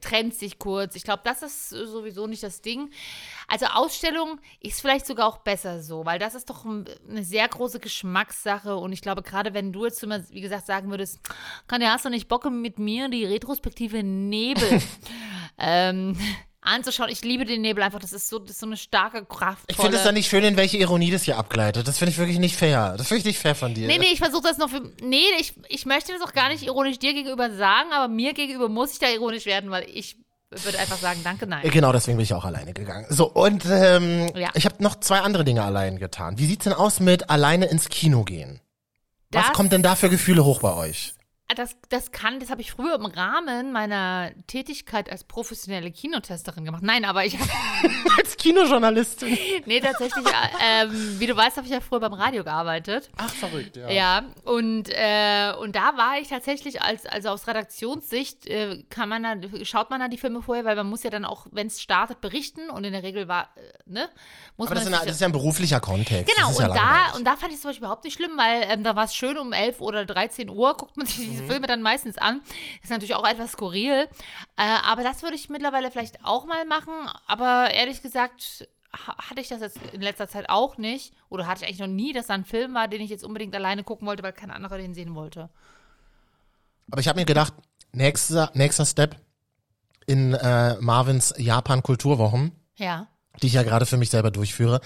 trennt 0.00 0.34
sich 0.34 0.58
kurz. 0.58 0.94
Ich 0.94 1.02
glaube, 1.04 1.22
das 1.24 1.42
ist 1.42 1.70
sowieso 1.70 2.26
nicht 2.26 2.42
das 2.42 2.60
Ding. 2.60 2.90
Also 3.46 3.66
Ausstellung 3.66 4.38
ist 4.60 4.80
vielleicht 4.80 5.06
sogar 5.06 5.26
auch 5.26 5.38
besser 5.38 5.82
so, 5.82 6.04
weil 6.04 6.18
das 6.18 6.34
ist 6.34 6.50
doch 6.50 6.64
ein- 6.64 6.84
eine 7.08 7.24
sehr 7.24 7.48
große 7.48 7.80
Geschmackssache 7.80 8.76
und 8.76 8.92
ich 8.92 9.00
glaube, 9.02 9.22
gerade 9.22 9.54
wenn 9.54 9.72
du 9.72 9.84
jetzt 9.86 10.02
immer, 10.02 10.28
wie 10.30 10.40
gesagt, 10.40 10.66
sagen 10.66 10.90
würdest, 10.90 11.20
kann 11.66 11.82
hast 11.82 12.04
du 12.04 12.10
nicht 12.10 12.28
Bock 12.28 12.44
mit 12.50 12.78
mir 12.78 13.08
die 13.08 13.24
retrospektive 13.24 14.02
Nebel 14.02 14.82
ähm, 15.58 16.16
anzuschauen. 16.68 17.08
Ich 17.10 17.22
liebe 17.22 17.44
den 17.44 17.60
Nebel 17.62 17.82
einfach, 17.82 17.98
das 17.98 18.12
ist 18.12 18.28
so, 18.28 18.38
das 18.38 18.50
ist 18.52 18.60
so 18.60 18.66
eine 18.66 18.76
starke 18.76 19.24
Kraft. 19.24 19.64
Ich 19.68 19.76
finde 19.76 19.96
es 19.96 20.04
dann 20.04 20.14
nicht 20.14 20.28
schön, 20.28 20.44
in 20.44 20.56
welche 20.56 20.76
Ironie 20.78 21.10
das 21.10 21.22
hier 21.24 21.36
abgleitet. 21.38 21.88
Das 21.88 21.98
finde 21.98 22.12
ich 22.12 22.18
wirklich 22.18 22.38
nicht 22.38 22.56
fair. 22.56 22.94
Das 22.96 23.08
finde 23.08 23.20
ich 23.20 23.24
nicht 23.24 23.38
fair 23.38 23.54
von 23.54 23.74
dir. 23.74 23.86
Nee, 23.86 23.98
nee, 23.98 24.06
ich 24.12 24.18
versuche 24.18 24.42
das 24.42 24.58
noch 24.58 24.70
für. 24.70 24.82
Nee, 25.02 25.22
ich, 25.40 25.54
ich 25.68 25.86
möchte 25.86 26.12
das 26.12 26.22
auch 26.22 26.32
gar 26.32 26.48
nicht 26.48 26.62
ironisch 26.64 26.98
dir 26.98 27.14
gegenüber 27.14 27.50
sagen, 27.56 27.88
aber 27.92 28.08
mir 28.08 28.34
gegenüber 28.34 28.68
muss 28.68 28.92
ich 28.92 28.98
da 28.98 29.08
ironisch 29.08 29.46
werden, 29.46 29.70
weil 29.70 29.84
ich 29.92 30.16
würde 30.50 30.78
einfach 30.78 30.96
sagen, 30.96 31.20
danke, 31.24 31.44
Äh, 31.44 31.48
nein. 31.48 31.70
Genau, 31.70 31.92
deswegen 31.92 32.16
bin 32.16 32.24
ich 32.24 32.32
auch 32.32 32.44
alleine 32.44 32.72
gegangen. 32.72 33.06
So, 33.10 33.28
und 33.30 33.64
ähm, 33.66 34.30
Ja. 34.34 34.48
ich 34.54 34.64
habe 34.64 34.82
noch 34.82 34.98
zwei 35.00 35.20
andere 35.20 35.44
Dinge 35.44 35.62
allein 35.62 35.98
getan. 35.98 36.38
Wie 36.38 36.46
sieht's 36.46 36.64
denn 36.64 36.72
aus 36.72 37.00
mit 37.00 37.28
alleine 37.28 37.66
ins 37.66 37.88
Kino 37.90 38.24
gehen? 38.24 38.60
Was 39.30 39.46
Das- 39.48 39.52
kommt 39.54 39.72
denn 39.72 39.82
da 39.82 39.94
für 39.94 40.08
Gefühle 40.08 40.44
hoch 40.44 40.60
bei 40.60 40.72
euch? 40.74 41.12
Das, 41.56 41.76
das 41.88 42.12
kann, 42.12 42.40
das 42.40 42.50
habe 42.50 42.60
ich 42.60 42.72
früher 42.72 42.94
im 42.96 43.06
Rahmen 43.06 43.72
meiner 43.72 44.32
Tätigkeit 44.48 45.10
als 45.10 45.24
professionelle 45.24 45.90
Kinotesterin 45.90 46.62
gemacht. 46.62 46.82
Nein, 46.82 47.06
aber 47.06 47.24
ich 47.24 47.38
habe, 47.38 47.48
Als 48.18 48.36
Kinojournalistin. 48.36 49.38
nee, 49.64 49.80
tatsächlich, 49.80 50.26
äh, 50.26 50.82
ähm, 50.82 51.18
wie 51.18 51.26
du 51.26 51.34
weißt, 51.34 51.56
habe 51.56 51.66
ich 51.66 51.72
ja 51.72 51.80
früher 51.80 52.00
beim 52.00 52.12
Radio 52.12 52.44
gearbeitet. 52.44 53.08
Ach, 53.16 53.30
verrückt, 53.30 53.78
ja. 53.78 53.88
Ja, 53.88 54.24
und, 54.44 54.90
äh, 54.90 55.54
und 55.58 55.74
da 55.74 55.96
war 55.96 56.18
ich 56.20 56.28
tatsächlich 56.28 56.82
als, 56.82 57.06
also 57.06 57.30
aus 57.30 57.46
Redaktionssicht, 57.46 58.46
äh, 58.46 58.84
kann 58.90 59.08
man 59.08 59.22
da, 59.22 59.34
schaut 59.64 59.88
man 59.88 60.00
da 60.00 60.08
die 60.08 60.18
Filme 60.18 60.42
vorher, 60.42 60.66
weil 60.66 60.76
man 60.76 60.86
muss 60.86 61.02
ja 61.02 61.08
dann 61.08 61.24
auch, 61.24 61.46
wenn 61.50 61.68
es 61.68 61.80
startet, 61.80 62.20
berichten 62.20 62.68
und 62.68 62.84
in 62.84 62.92
der 62.92 63.02
Regel 63.02 63.26
war, 63.26 63.48
äh, 63.56 63.60
ne, 63.86 64.10
muss 64.58 64.66
Aber 64.66 64.74
das 64.74 64.84
ist, 64.84 64.90
man 64.90 65.00
ein, 65.00 65.06
das 65.06 65.14
ist 65.14 65.20
ja 65.22 65.28
ein 65.28 65.32
beruflicher 65.32 65.80
Kontext. 65.80 66.34
Genau, 66.36 66.50
ist 66.50 66.60
ja 66.60 66.66
und 66.66 66.76
da, 66.76 67.16
und 67.16 67.24
da 67.24 67.36
fand 67.36 67.52
ich 67.52 67.56
es 67.56 67.62
zum 67.62 67.70
Beispiel 67.70 67.84
überhaupt 67.84 68.04
nicht 68.04 68.14
schlimm, 68.14 68.32
weil 68.36 68.64
ähm, 68.68 68.84
da 68.84 68.94
war 68.94 69.04
es 69.04 69.14
schön 69.14 69.38
um 69.38 69.54
11 69.54 69.80
oder 69.80 70.04
13 70.04 70.50
Uhr, 70.50 70.76
guckt 70.76 70.96
man 70.98 71.06
sich 71.06 71.37
Mhm. 71.37 71.37
Diese 71.38 71.50
Filme 71.50 71.66
dann 71.66 71.82
meistens 71.82 72.18
an. 72.18 72.40
Ist 72.82 72.90
natürlich 72.90 73.14
auch 73.14 73.26
etwas 73.26 73.52
skurril. 73.52 74.08
Äh, 74.56 74.62
aber 74.84 75.02
das 75.02 75.22
würde 75.22 75.36
ich 75.36 75.48
mittlerweile 75.48 75.90
vielleicht 75.90 76.24
auch 76.24 76.44
mal 76.46 76.64
machen. 76.64 76.92
Aber 77.26 77.70
ehrlich 77.72 78.02
gesagt, 78.02 78.68
ha- 78.92 79.16
hatte 79.18 79.40
ich 79.40 79.48
das 79.48 79.60
jetzt 79.60 79.78
in 79.92 80.00
letzter 80.00 80.28
Zeit 80.28 80.48
auch 80.48 80.78
nicht. 80.78 81.12
Oder 81.28 81.46
hatte 81.46 81.62
ich 81.62 81.68
eigentlich 81.68 81.80
noch 81.80 81.86
nie, 81.86 82.12
dass 82.12 82.26
da 82.28 82.34
ein 82.34 82.44
Film 82.44 82.74
war, 82.74 82.88
den 82.88 83.00
ich 83.00 83.10
jetzt 83.10 83.24
unbedingt 83.24 83.54
alleine 83.54 83.84
gucken 83.84 84.06
wollte, 84.06 84.22
weil 84.22 84.32
kein 84.32 84.50
anderer 84.50 84.78
den 84.78 84.94
sehen 84.94 85.14
wollte. 85.14 85.48
Aber 86.90 87.00
ich 87.00 87.08
habe 87.08 87.18
mir 87.20 87.26
gedacht, 87.26 87.52
nächster, 87.92 88.50
nächster 88.54 88.86
Step 88.86 89.16
in 90.06 90.32
äh, 90.34 90.76
Marvins 90.80 91.34
Japan-Kulturwochen, 91.36 92.52
Ja. 92.76 93.08
die 93.42 93.48
ich 93.48 93.52
ja 93.52 93.62
gerade 93.62 93.84
für 93.84 93.98
mich 93.98 94.08
selber 94.10 94.30
durchführe, 94.30 94.80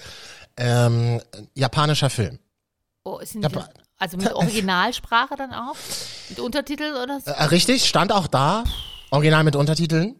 ähm, 0.57 1.21
japanischer 1.55 2.09
Film. 2.09 2.39
Oh, 3.05 3.19
ist 3.19 3.33
Ja, 3.35 3.39
nicht, 3.41 3.55
aber- 3.57 3.69
also 3.99 4.17
mit 4.17 4.31
Originalsprache 4.33 5.35
dann 5.35 5.53
auch? 5.53 5.75
Mit 6.29 6.39
Untertitel 6.39 6.93
oder 7.01 7.19
so? 7.21 7.31
Äh, 7.31 7.43
richtig, 7.45 7.87
stand 7.87 8.11
auch 8.11 8.27
da, 8.27 8.63
original 9.11 9.43
mit 9.43 9.55
Untertiteln. 9.55 10.15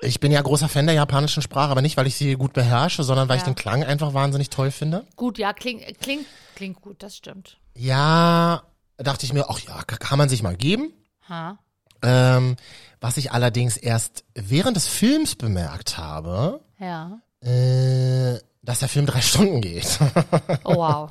Ich 0.00 0.20
bin 0.20 0.30
ja 0.30 0.40
großer 0.40 0.68
Fan 0.68 0.86
der 0.86 0.94
japanischen 0.94 1.42
Sprache, 1.42 1.70
aber 1.72 1.82
nicht, 1.82 1.96
weil 1.96 2.06
ich 2.06 2.14
sie 2.14 2.34
gut 2.36 2.52
beherrsche, 2.52 3.02
sondern 3.02 3.28
weil 3.28 3.36
ich 3.38 3.42
Ja. 3.42 3.48
den 3.50 3.56
Klang 3.56 3.82
einfach 3.82 4.14
wahnsinnig 4.14 4.48
toll 4.48 4.70
finde. 4.70 5.04
Gut, 5.16 5.38
ja, 5.38 5.52
klingt, 5.52 5.82
klingt, 6.00 6.24
klingt 6.54 6.80
gut, 6.80 7.02
das 7.02 7.16
stimmt. 7.16 7.58
Ja, 7.74 8.62
dachte 8.96 9.26
ich 9.26 9.32
mir, 9.32 9.46
ach 9.48 9.58
ja, 9.60 9.82
kann 9.84 10.18
man 10.18 10.28
sich 10.28 10.42
mal 10.42 10.56
geben. 10.56 10.92
Ha. 11.28 11.58
Ähm, 12.02 12.54
was 13.00 13.16
ich 13.16 13.32
allerdings 13.32 13.76
erst 13.76 14.24
während 14.34 14.76
des 14.76 14.86
Films 14.86 15.34
bemerkt 15.34 15.98
habe, 15.98 16.60
Ja. 16.78 17.18
äh, 17.40 18.38
dass 18.62 18.78
der 18.80 18.88
Film 18.88 19.06
drei 19.06 19.20
Stunden 19.20 19.60
geht. 19.60 19.98
Oh, 20.64 20.76
wow. 20.76 21.10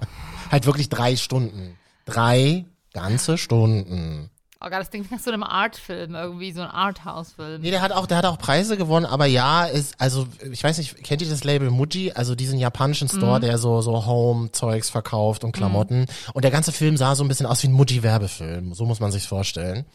Halt 0.52 0.66
wirklich 0.66 0.90
drei 0.90 1.16
Stunden. 1.16 1.78
Drei 2.06 2.66
ganze 2.94 3.38
Stunden. 3.38 4.30
Oh 4.60 4.70
Gott, 4.70 4.80
das 4.80 4.90
klingt 4.90 5.12
nach 5.12 5.20
so 5.20 5.30
einem 5.30 5.44
Artfilm, 5.44 6.16
irgendwie 6.16 6.52
so 6.52 6.62
ein 6.62 6.68
Arthouse-Film. 6.68 7.62
Nee, 7.62 7.70
der 7.70 7.82
hat 7.82 7.92
auch, 7.92 8.08
der 8.08 8.18
hat 8.18 8.26
auch 8.26 8.40
Preise 8.40 8.76
gewonnen, 8.76 9.06
aber 9.06 9.28
ja, 9.28 9.66
ist, 9.66 9.94
also, 10.02 10.26
ich 10.52 10.64
weiß 10.64 10.80
nicht, 10.80 11.04
kennt 11.04 11.22
ihr 11.22 11.30
das 11.30 11.44
Label 11.44 11.70
Muji? 11.70 12.14
Also 12.14 12.34
diesen 12.34 12.58
japanischen 12.58 13.08
Store, 13.08 13.40
der 13.40 13.60
so, 13.60 13.82
so 13.82 14.08
Home-Zeugs 14.08 14.90
verkauft 14.90 15.44
und 15.44 15.52
Klamotten. 15.52 16.08
Und 16.34 16.44
der 16.44 16.50
ganze 16.50 16.72
Film 16.72 16.98
sah 16.98 17.14
so 17.14 17.24
ein 17.24 17.28
bisschen 17.28 17.46
aus 17.46 17.62
wie 17.62 17.68
ein 17.68 17.74
Muji-Werbefilm. 17.74 18.74
So 18.74 18.86
muss 18.88 19.00
man 19.00 19.12
sich's 19.12 19.28
vorstellen. 19.28 19.86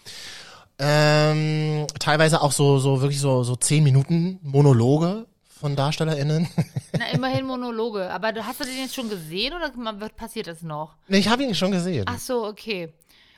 Ähm, 0.79 1.87
teilweise 1.99 2.41
auch 2.41 2.53
so, 2.53 2.79
so 2.79 3.01
wirklich 3.01 3.21
so, 3.21 3.43
so 3.43 3.57
zehn 3.57 3.83
Minuten 3.83 4.39
Monologe 4.43 5.27
von 5.63 5.77
DarstellerInnen. 5.77 6.49
Na, 6.99 7.07
immerhin 7.13 7.47
Monologe. 7.47 8.11
Aber 8.11 8.33
du- 8.33 8.45
hast 8.45 8.61
du 8.61 8.65
den 8.65 8.77
jetzt 8.77 8.95
schon 8.95 9.09
gesehen 9.09 9.55
oder 9.55 9.71
passiert 10.11 10.49
das 10.49 10.61
noch? 10.63 10.97
nee, 11.09 11.19
ich 11.19 11.29
habe 11.29 11.43
ihn 11.45 11.55
schon 11.55 11.71
gesehen. 11.71 12.05
Ach 12.07 12.19
so, 12.19 12.45
okay. 12.47 12.93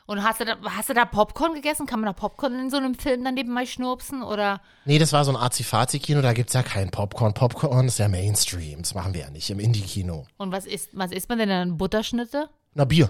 Und 0.07 0.23
hast 0.23 0.41
du, 0.41 0.45
da, 0.45 0.57
hast 0.65 0.89
du 0.91 0.95
da 0.95 1.05
Popcorn 1.05 1.55
gegessen? 1.55 1.87
Kann 1.87 2.01
man 2.01 2.09
da 2.09 2.13
Popcorn 2.13 2.59
in 2.59 2.71
so 2.71 2.77
einem 2.79 2.95
Film 2.95 3.25
dann 3.25 3.35
nebenbei 3.35 3.65
schnurpsen? 3.65 4.23
Oder? 4.23 4.61
Nee, 4.85 4.99
das 4.99 5.13
war 5.13 5.25
so 5.25 5.31
ein 5.33 5.37
Azi-Fazi-Kino, 5.37 6.21
da 6.21 6.33
gibt's 6.35 6.53
ja 6.53 6.63
kein 6.63 6.91
Popcorn. 6.91 7.33
Popcorn 7.33 7.87
ist 7.87 7.99
ja 7.99 8.09
Mainstream. 8.09 8.81
Das 8.83 8.95
machen 8.95 9.15
wir 9.15 9.23
ja 9.23 9.31
nicht 9.31 9.49
im 9.51 9.61
Indie-Kino. 9.61 10.27
Und 10.37 10.53
was 10.53 10.67
isst, 10.67 10.91
was 10.93 11.11
isst 11.13 11.29
man 11.29 11.39
denn 11.39 11.49
dann? 11.49 11.77
Butterschnitte? 11.79 12.49
Na, 12.75 12.85
Bier. 12.85 13.09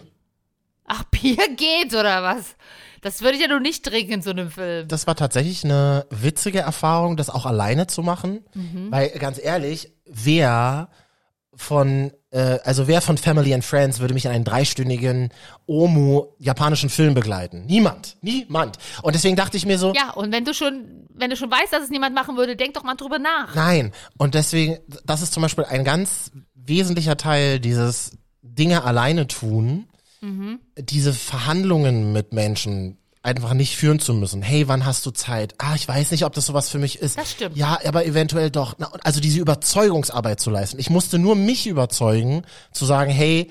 Ach, 0.87 1.05
Bier 1.05 1.37
geht 1.57 1.95
oder 1.95 2.23
was? 2.23 2.57
Das 3.01 3.21
würde 3.21 3.37
ich 3.37 3.43
ja 3.43 3.49
nur 3.49 3.61
nicht 3.61 3.85
trinken 3.85 4.13
in 4.13 4.23
so 4.23 4.31
einem 4.31 4.51
Film. 4.51 4.89
Das 4.89 5.07
war 5.07 5.15
tatsächlich 5.15 5.65
eine 5.65 6.07
witzige 6.11 6.61
Erfahrung, 6.61 7.17
das 7.17 7.29
auch 7.29 7.45
alleine 7.45 7.87
zu 7.87 8.03
machen. 8.03 8.45
Mhm. 8.55 8.91
Weil 8.91 9.11
ganz 9.11 9.39
ehrlich, 9.43 9.93
wer 10.07 10.89
von, 11.57 12.13
äh, 12.31 12.59
also 12.65 12.89
wer 12.89 13.01
von 13.01 13.19
Family 13.19 13.53
and 13.55 13.65
Friends 13.65 14.01
würde 14.01 14.15
mich 14.15 14.25
in 14.25 14.31
einen 14.31 14.45
dreistündigen 14.45 15.31
Omu 15.67 16.29
japanischen 16.39 16.89
Film 16.89 17.15
begleiten? 17.15 17.67
Niemand. 17.67 18.17
Niemand. 18.23 18.79
Und 19.03 19.15
deswegen 19.15 19.37
dachte 19.37 19.57
ich 19.57 19.67
mir 19.67 19.79
so, 19.79 19.93
Ja, 19.95 20.13
und 20.13 20.33
wenn 20.33 20.45
du 20.45 20.55
schon, 20.55 21.07
wenn 21.11 21.31
du 21.31 21.37
schon 21.37 21.51
weißt, 21.51 21.73
dass 21.73 21.85
es 21.85 21.91
niemand 21.91 22.15
machen 22.15 22.37
würde, 22.37 22.57
denk 22.57 22.75
doch 22.75 22.85
mal 22.85 22.95
drüber 22.95 23.19
nach. 23.19 23.55
Nein. 23.55 23.93
Und 24.17 24.35
deswegen, 24.35 24.79
das 25.05 25.23
ist 25.23 25.33
zum 25.33 25.43
Beispiel 25.43 25.65
ein 25.65 25.85
ganz 25.85 26.33
wesentlicher 26.55 27.17
Teil 27.17 27.61
dieses 27.61 28.17
Dinge 28.43 28.85
alleine 28.85 29.27
tun, 29.27 29.87
Mhm. 30.25 30.59
diese 30.79 31.13
Verhandlungen 31.13 32.13
mit 32.13 32.33
Menschen 32.33 32.97
einfach 33.23 33.55
nicht 33.55 33.77
führen 33.77 34.01
zu 34.01 34.13
müssen. 34.15 34.43
Hey, 34.43 34.69
wann 34.69 34.85
hast 34.85 35.05
du 35.07 35.11
Zeit? 35.11 35.55
Ah, 35.59 35.75
ich 35.75 35.89
weiß 35.89 36.11
nicht, 36.11 36.25
ob 36.25 36.35
das 36.35 36.47
sowas 36.47 36.69
für 36.69 36.79
mich 36.79 36.99
ist. 36.99 37.17
Das 37.19 37.31
stimmt. 37.31 37.57
Ja, 37.57 37.79
aber 37.87 38.05
eventuell 38.07 38.51
doch. 38.51 38.75
Na, 38.79 38.91
Also 39.03 39.21
diese 39.21 39.41
Überzeugungsarbeit 39.41 40.41
zu 40.41 40.51
leisten. 40.51 40.79
Ich 40.79 40.91
musste 40.91 41.19
nur 41.19 41.35
mich 41.35 41.67
überzeugen, 41.67 42.43
zu 42.73 42.85
sagen, 42.85 43.11
hey, 43.11 43.51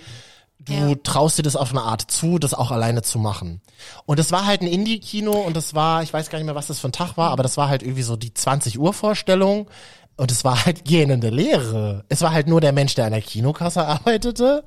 du 0.60 0.74
Ja. 0.74 0.96
traust 1.03 1.39
dir 1.39 1.44
das 1.44 1.56
auf 1.56 1.72
eine 1.72 1.82
Art 1.82 2.10
zu, 2.12 2.38
das 2.39 2.53
auch 2.53 2.70
alleine 2.72 3.01
zu 3.01 3.18
machen. 3.20 3.62
Und 4.06 4.20
es 4.20 4.32
war 4.32 4.46
halt 4.46 4.62
ein 4.62 4.68
Indie-Kino 4.68 5.32
und 5.32 5.58
das 5.58 5.74
war, 5.74 6.03
ich 6.03 6.13
weiß 6.13 6.30
gar 6.30 6.38
nicht 6.38 6.46
mehr, 6.46 6.56
was 6.56 6.68
das 6.68 6.80
für 6.80 6.88
ein 6.89 6.94
Tag 6.94 7.18
war, 7.18 7.32
aber 7.32 7.42
das 7.44 7.58
war 7.58 7.68
halt 7.68 7.82
irgendwie 7.84 8.03
so 8.03 8.15
die 8.15 8.34
20 8.34 8.80
Uhr 8.80 8.94
Vorstellung. 8.94 9.68
Und 10.15 10.32
es 10.32 10.43
war 10.43 10.65
halt 10.65 10.86
gähnende 10.86 11.29
Leere. 11.29 12.05
Es 12.08 12.22
war 12.22 12.32
halt 12.32 12.48
nur 12.48 12.62
der 12.62 12.72
Mensch, 12.72 12.93
der 12.96 13.05
an 13.05 13.13
der 13.13 13.22
Kinokasse 13.22 13.86
arbeitete 13.86 14.63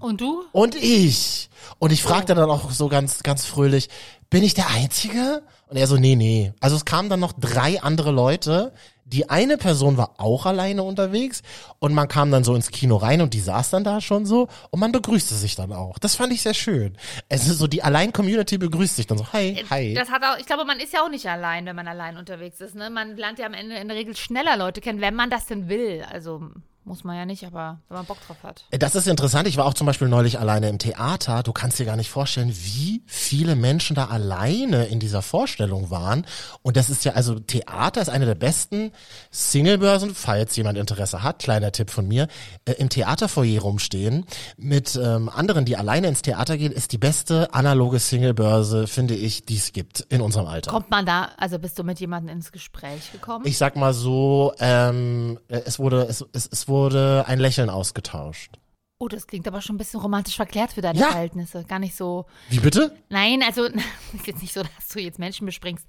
Und 0.00 0.20
du? 0.20 0.44
und 0.52 0.74
ich. 0.74 1.50
Und 1.78 1.92
ich 1.92 2.02
fragte 2.02 2.34
dann 2.34 2.50
auch 2.50 2.70
so 2.70 2.88
ganz, 2.88 3.22
ganz 3.22 3.44
fröhlich, 3.44 3.88
bin 4.30 4.42
ich 4.42 4.54
der 4.54 4.68
Einzige? 4.70 5.42
Und 5.68 5.76
er 5.76 5.86
so, 5.86 5.96
nee, 5.96 6.16
nee. 6.16 6.52
Also 6.60 6.76
es 6.76 6.84
kamen 6.84 7.08
dann 7.08 7.20
noch 7.20 7.32
drei 7.32 7.80
andere 7.82 8.10
Leute. 8.10 8.72
Die 9.10 9.30
eine 9.30 9.56
Person 9.56 9.96
war 9.96 10.14
auch 10.18 10.44
alleine 10.44 10.82
unterwegs 10.82 11.42
und 11.78 11.94
man 11.94 12.08
kam 12.08 12.30
dann 12.30 12.44
so 12.44 12.54
ins 12.54 12.70
Kino 12.70 12.96
rein 12.96 13.22
und 13.22 13.32
die 13.32 13.40
saß 13.40 13.70
dann 13.70 13.82
da 13.82 14.02
schon 14.02 14.26
so 14.26 14.48
und 14.70 14.80
man 14.80 14.92
begrüßte 14.92 15.34
sich 15.34 15.54
dann 15.54 15.72
auch. 15.72 15.98
Das 15.98 16.14
fand 16.14 16.32
ich 16.32 16.42
sehr 16.42 16.52
schön. 16.52 16.96
Es 17.30 17.46
ist 17.48 17.58
so, 17.58 17.66
die 17.66 17.82
Allein-Community 17.82 18.58
begrüßt 18.58 18.96
sich 18.96 19.06
dann 19.06 19.16
so, 19.16 19.32
hi, 19.32 19.64
hi. 19.70 19.94
Das 19.94 20.10
hat 20.10 20.22
auch, 20.22 20.38
ich 20.38 20.44
glaube, 20.44 20.66
man 20.66 20.78
ist 20.78 20.92
ja 20.92 21.02
auch 21.02 21.10
nicht 21.10 21.26
allein, 21.26 21.64
wenn 21.64 21.76
man 21.76 21.88
allein 21.88 22.18
unterwegs 22.18 22.60
ist. 22.60 22.74
Ne? 22.74 22.90
Man 22.90 23.16
lernt 23.16 23.38
ja 23.38 23.46
am 23.46 23.54
Ende 23.54 23.76
in 23.76 23.88
der 23.88 23.96
Regel 23.96 24.14
schneller 24.14 24.58
Leute 24.58 24.82
kennen, 24.82 25.00
wenn 25.00 25.14
man 25.14 25.30
das 25.30 25.46
denn 25.46 25.68
will. 25.70 26.04
Also 26.10 26.50
muss 26.88 27.04
man 27.04 27.16
ja 27.16 27.26
nicht, 27.26 27.44
aber 27.44 27.78
wenn 27.88 27.98
man 27.98 28.06
Bock 28.06 28.16
drauf 28.26 28.38
hat. 28.42 28.64
Das 28.70 28.94
ist 28.94 29.06
interessant. 29.06 29.46
Ich 29.46 29.58
war 29.58 29.66
auch 29.66 29.74
zum 29.74 29.86
Beispiel 29.86 30.08
neulich 30.08 30.40
alleine 30.40 30.68
im 30.68 30.78
Theater. 30.78 31.42
Du 31.42 31.52
kannst 31.52 31.78
dir 31.78 31.84
gar 31.84 31.96
nicht 31.96 32.08
vorstellen, 32.08 32.48
wie 32.50 33.02
viele 33.06 33.54
Menschen 33.54 33.94
da 33.94 34.06
alleine 34.06 34.86
in 34.86 34.98
dieser 34.98 35.20
Vorstellung 35.20 35.90
waren. 35.90 36.26
Und 36.62 36.76
das 36.78 36.88
ist 36.88 37.04
ja, 37.04 37.12
also 37.12 37.38
Theater 37.38 38.00
ist 38.00 38.08
eine 38.08 38.24
der 38.24 38.34
besten 38.34 38.92
Singlebörsen, 39.30 40.14
falls 40.14 40.56
jemand 40.56 40.78
Interesse 40.78 41.22
hat, 41.22 41.40
kleiner 41.40 41.72
Tipp 41.72 41.90
von 41.90 42.08
mir, 42.08 42.26
äh, 42.64 42.72
im 42.72 42.88
Theaterfoyer 42.88 43.60
rumstehen 43.60 44.24
mit 44.56 44.96
ähm, 44.96 45.28
anderen, 45.28 45.66
die 45.66 45.76
alleine 45.76 46.08
ins 46.08 46.22
Theater 46.22 46.56
gehen, 46.56 46.72
ist 46.72 46.92
die 46.92 46.98
beste 46.98 47.52
analoge 47.52 47.98
Singlebörse, 47.98 48.86
finde 48.86 49.14
ich, 49.14 49.44
die 49.44 49.56
es 49.56 49.72
gibt 49.72 50.00
in 50.08 50.22
unserem 50.22 50.46
Alter. 50.46 50.70
Kommt 50.70 50.90
man 50.90 51.04
da, 51.04 51.28
also 51.36 51.58
bist 51.58 51.78
du 51.78 51.84
mit 51.84 52.00
jemandem 52.00 52.34
ins 52.34 52.50
Gespräch 52.50 53.12
gekommen? 53.12 53.44
Ich 53.46 53.58
sag 53.58 53.76
mal 53.76 53.92
so, 53.92 54.54
ähm, 54.58 55.38
äh, 55.48 55.60
es 55.66 55.78
wurde, 55.78 56.06
es, 56.08 56.24
es, 56.32 56.48
es 56.50 56.66
wurde 56.66 56.77
ein 56.86 57.38
Lächeln 57.38 57.70
ausgetauscht. 57.70 58.58
oh, 59.00 59.08
das 59.08 59.26
klingt 59.26 59.46
aber 59.46 59.60
schon 59.60 59.76
ein 59.76 59.78
bisschen 59.78 60.00
romantisch 60.00 60.36
verklärt 60.36 60.72
für 60.72 60.80
deine 60.80 60.98
Ja. 60.98 61.06
Verhältnisse. 61.10 61.64
Gar 61.64 61.78
nicht 61.78 61.94
so. 61.96 62.26
Wie 62.50 62.58
bitte? 62.60 62.92
Nein, 63.10 63.42
also 63.46 63.64
ist 64.14 64.26
jetzt 64.26 64.42
nicht 64.42 64.52
so, 64.54 64.62
dass 64.62 64.88
du 64.92 65.00
jetzt 65.00 65.18
Menschen 65.18 65.46
bespringst, 65.46 65.86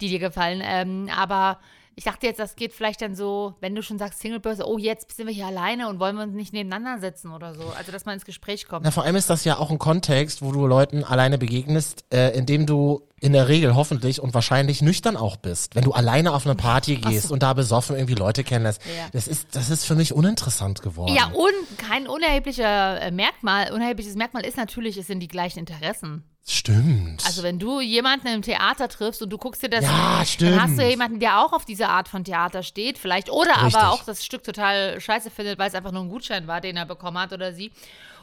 die 0.00 0.08
dir 0.08 0.18
gefallen. 0.18 0.62
Ähm, 0.64 1.10
aber 1.14 1.58
ich 1.98 2.04
dachte 2.04 2.26
jetzt, 2.26 2.38
das 2.38 2.56
geht 2.56 2.72
vielleicht 2.74 3.00
dann 3.02 3.14
so, 3.14 3.54
wenn 3.60 3.74
du 3.74 3.82
schon 3.82 3.98
sagst 3.98 4.20
Singlebörse, 4.20 4.66
oh, 4.68 4.76
jetzt 4.78 5.16
sind 5.16 5.26
wir 5.26 5.34
hier 5.34 5.46
alleine 5.46 5.88
und 5.88 5.98
wollen 5.98 6.16
wir 6.16 6.22
uns 6.24 6.34
nicht 6.34 6.52
nebeneinander 6.52 7.00
setzen 7.00 7.32
oder 7.32 7.54
so. 7.54 7.64
Also, 7.76 7.90
dass 7.92 8.04
man 8.04 8.14
ins 8.14 8.24
Gespräch 8.26 8.66
kommt. 8.68 8.84
Na, 8.84 8.90
vor 8.90 9.04
allem 9.04 9.16
ist 9.16 9.30
das 9.30 9.44
ja 9.44 9.58
auch 9.58 9.70
ein 9.70 9.78
Kontext, 9.78 10.42
wo 10.42 10.52
du 10.52 10.66
Leuten 10.66 11.04
alleine 11.04 11.38
begegnest, 11.38 12.04
äh, 12.12 12.36
indem 12.36 12.66
du 12.66 13.05
in 13.20 13.32
der 13.32 13.48
Regel 13.48 13.74
hoffentlich 13.74 14.20
und 14.20 14.34
wahrscheinlich 14.34 14.82
nüchtern 14.82 15.16
auch 15.16 15.36
bist, 15.36 15.74
wenn 15.74 15.84
du 15.84 15.92
alleine 15.92 16.32
auf 16.32 16.44
eine 16.44 16.54
Party 16.54 16.96
gehst 16.96 17.30
und 17.30 17.42
da 17.42 17.54
besoffen 17.54 17.96
irgendwie 17.96 18.14
Leute 18.14 18.44
kennenlässt. 18.44 18.82
Ja. 18.84 19.08
Das 19.12 19.26
ist, 19.26 19.56
das 19.56 19.70
ist 19.70 19.84
für 19.86 19.94
mich 19.94 20.12
uninteressant 20.12 20.82
geworden. 20.82 21.14
Ja, 21.14 21.28
und 21.28 21.78
kein 21.78 22.06
unerheblicher 22.08 23.00
äh, 23.00 23.10
Merkmal, 23.10 23.72
unerhebliches 23.72 24.16
Merkmal 24.16 24.44
ist 24.44 24.58
natürlich, 24.58 24.98
es 24.98 25.06
sind 25.06 25.20
die 25.20 25.28
gleichen 25.28 25.60
Interessen. 25.60 26.24
Stimmt. 26.48 27.24
Also 27.26 27.42
wenn 27.42 27.58
du 27.58 27.80
jemanden 27.80 28.28
im 28.28 28.42
Theater 28.42 28.88
triffst 28.88 29.20
und 29.22 29.30
du 29.30 29.38
guckst 29.38 29.62
dir 29.62 29.70
das 29.70 29.84
Ja, 29.84 29.90
an, 29.90 30.16
dann 30.18 30.26
stimmt. 30.26 30.60
hast 30.62 30.78
du 30.78 30.86
jemanden, 30.88 31.18
der 31.18 31.40
auch 31.40 31.52
auf 31.54 31.64
diese 31.64 31.88
Art 31.88 32.08
von 32.08 32.22
Theater 32.22 32.62
steht, 32.62 32.98
vielleicht. 32.98 33.30
Oder 33.30 33.50
Richtig. 33.64 33.76
aber 33.76 33.92
auch 33.92 34.04
das 34.04 34.24
Stück 34.24 34.44
total 34.44 35.00
scheiße 35.00 35.30
findet, 35.30 35.58
weil 35.58 35.68
es 35.68 35.74
einfach 35.74 35.90
nur 35.90 36.02
ein 36.02 36.08
Gutschein 36.08 36.46
war, 36.46 36.60
den 36.60 36.76
er 36.76 36.86
bekommen 36.86 37.18
hat 37.18 37.32
oder 37.32 37.52
sie. 37.52 37.72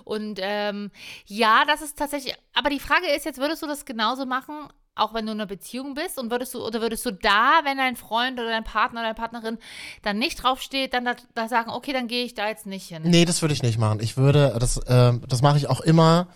Und 0.05 0.39
ähm, 0.41 0.91
ja, 1.25 1.63
das 1.67 1.81
ist 1.81 1.97
tatsächlich. 1.97 2.35
Aber 2.53 2.69
die 2.69 2.79
Frage 2.79 3.07
ist 3.07 3.25
jetzt, 3.25 3.39
würdest 3.39 3.61
du 3.61 3.67
das 3.67 3.83
genauso 3.85 4.25
machen, 4.25 4.67
auch 4.95 5.13
wenn 5.13 5.25
du 5.25 5.31
in 5.31 5.39
einer 5.39 5.47
Beziehung 5.47 5.93
bist? 5.95 6.17
Und 6.19 6.29
würdest 6.31 6.53
du, 6.53 6.65
oder 6.65 6.81
würdest 6.81 7.05
du 7.05 7.11
da, 7.11 7.61
wenn 7.63 7.77
dein 7.77 7.95
Freund 7.95 8.39
oder 8.39 8.49
dein 8.49 8.63
Partner 8.63 8.99
oder 9.01 9.09
deine 9.13 9.15
Partnerin 9.15 9.57
dann 10.01 10.19
nicht 10.19 10.41
draufsteht, 10.43 10.93
dann 10.93 11.05
da, 11.05 11.15
da 11.33 11.47
sagen, 11.47 11.71
okay, 11.71 11.93
dann 11.93 12.07
gehe 12.07 12.23
ich 12.25 12.33
da 12.33 12.47
jetzt 12.47 12.65
nicht 12.65 12.87
hin? 12.87 13.01
Nee, 13.05 13.25
das 13.25 13.41
würde 13.41 13.53
ich 13.53 13.63
nicht 13.63 13.77
machen. 13.79 13.99
Ich 14.01 14.17
würde, 14.17 14.55
das, 14.59 14.79
ähm, 14.87 15.21
das 15.27 15.41
mache 15.41 15.57
ich 15.57 15.67
auch 15.67 15.81
immer 15.81 16.27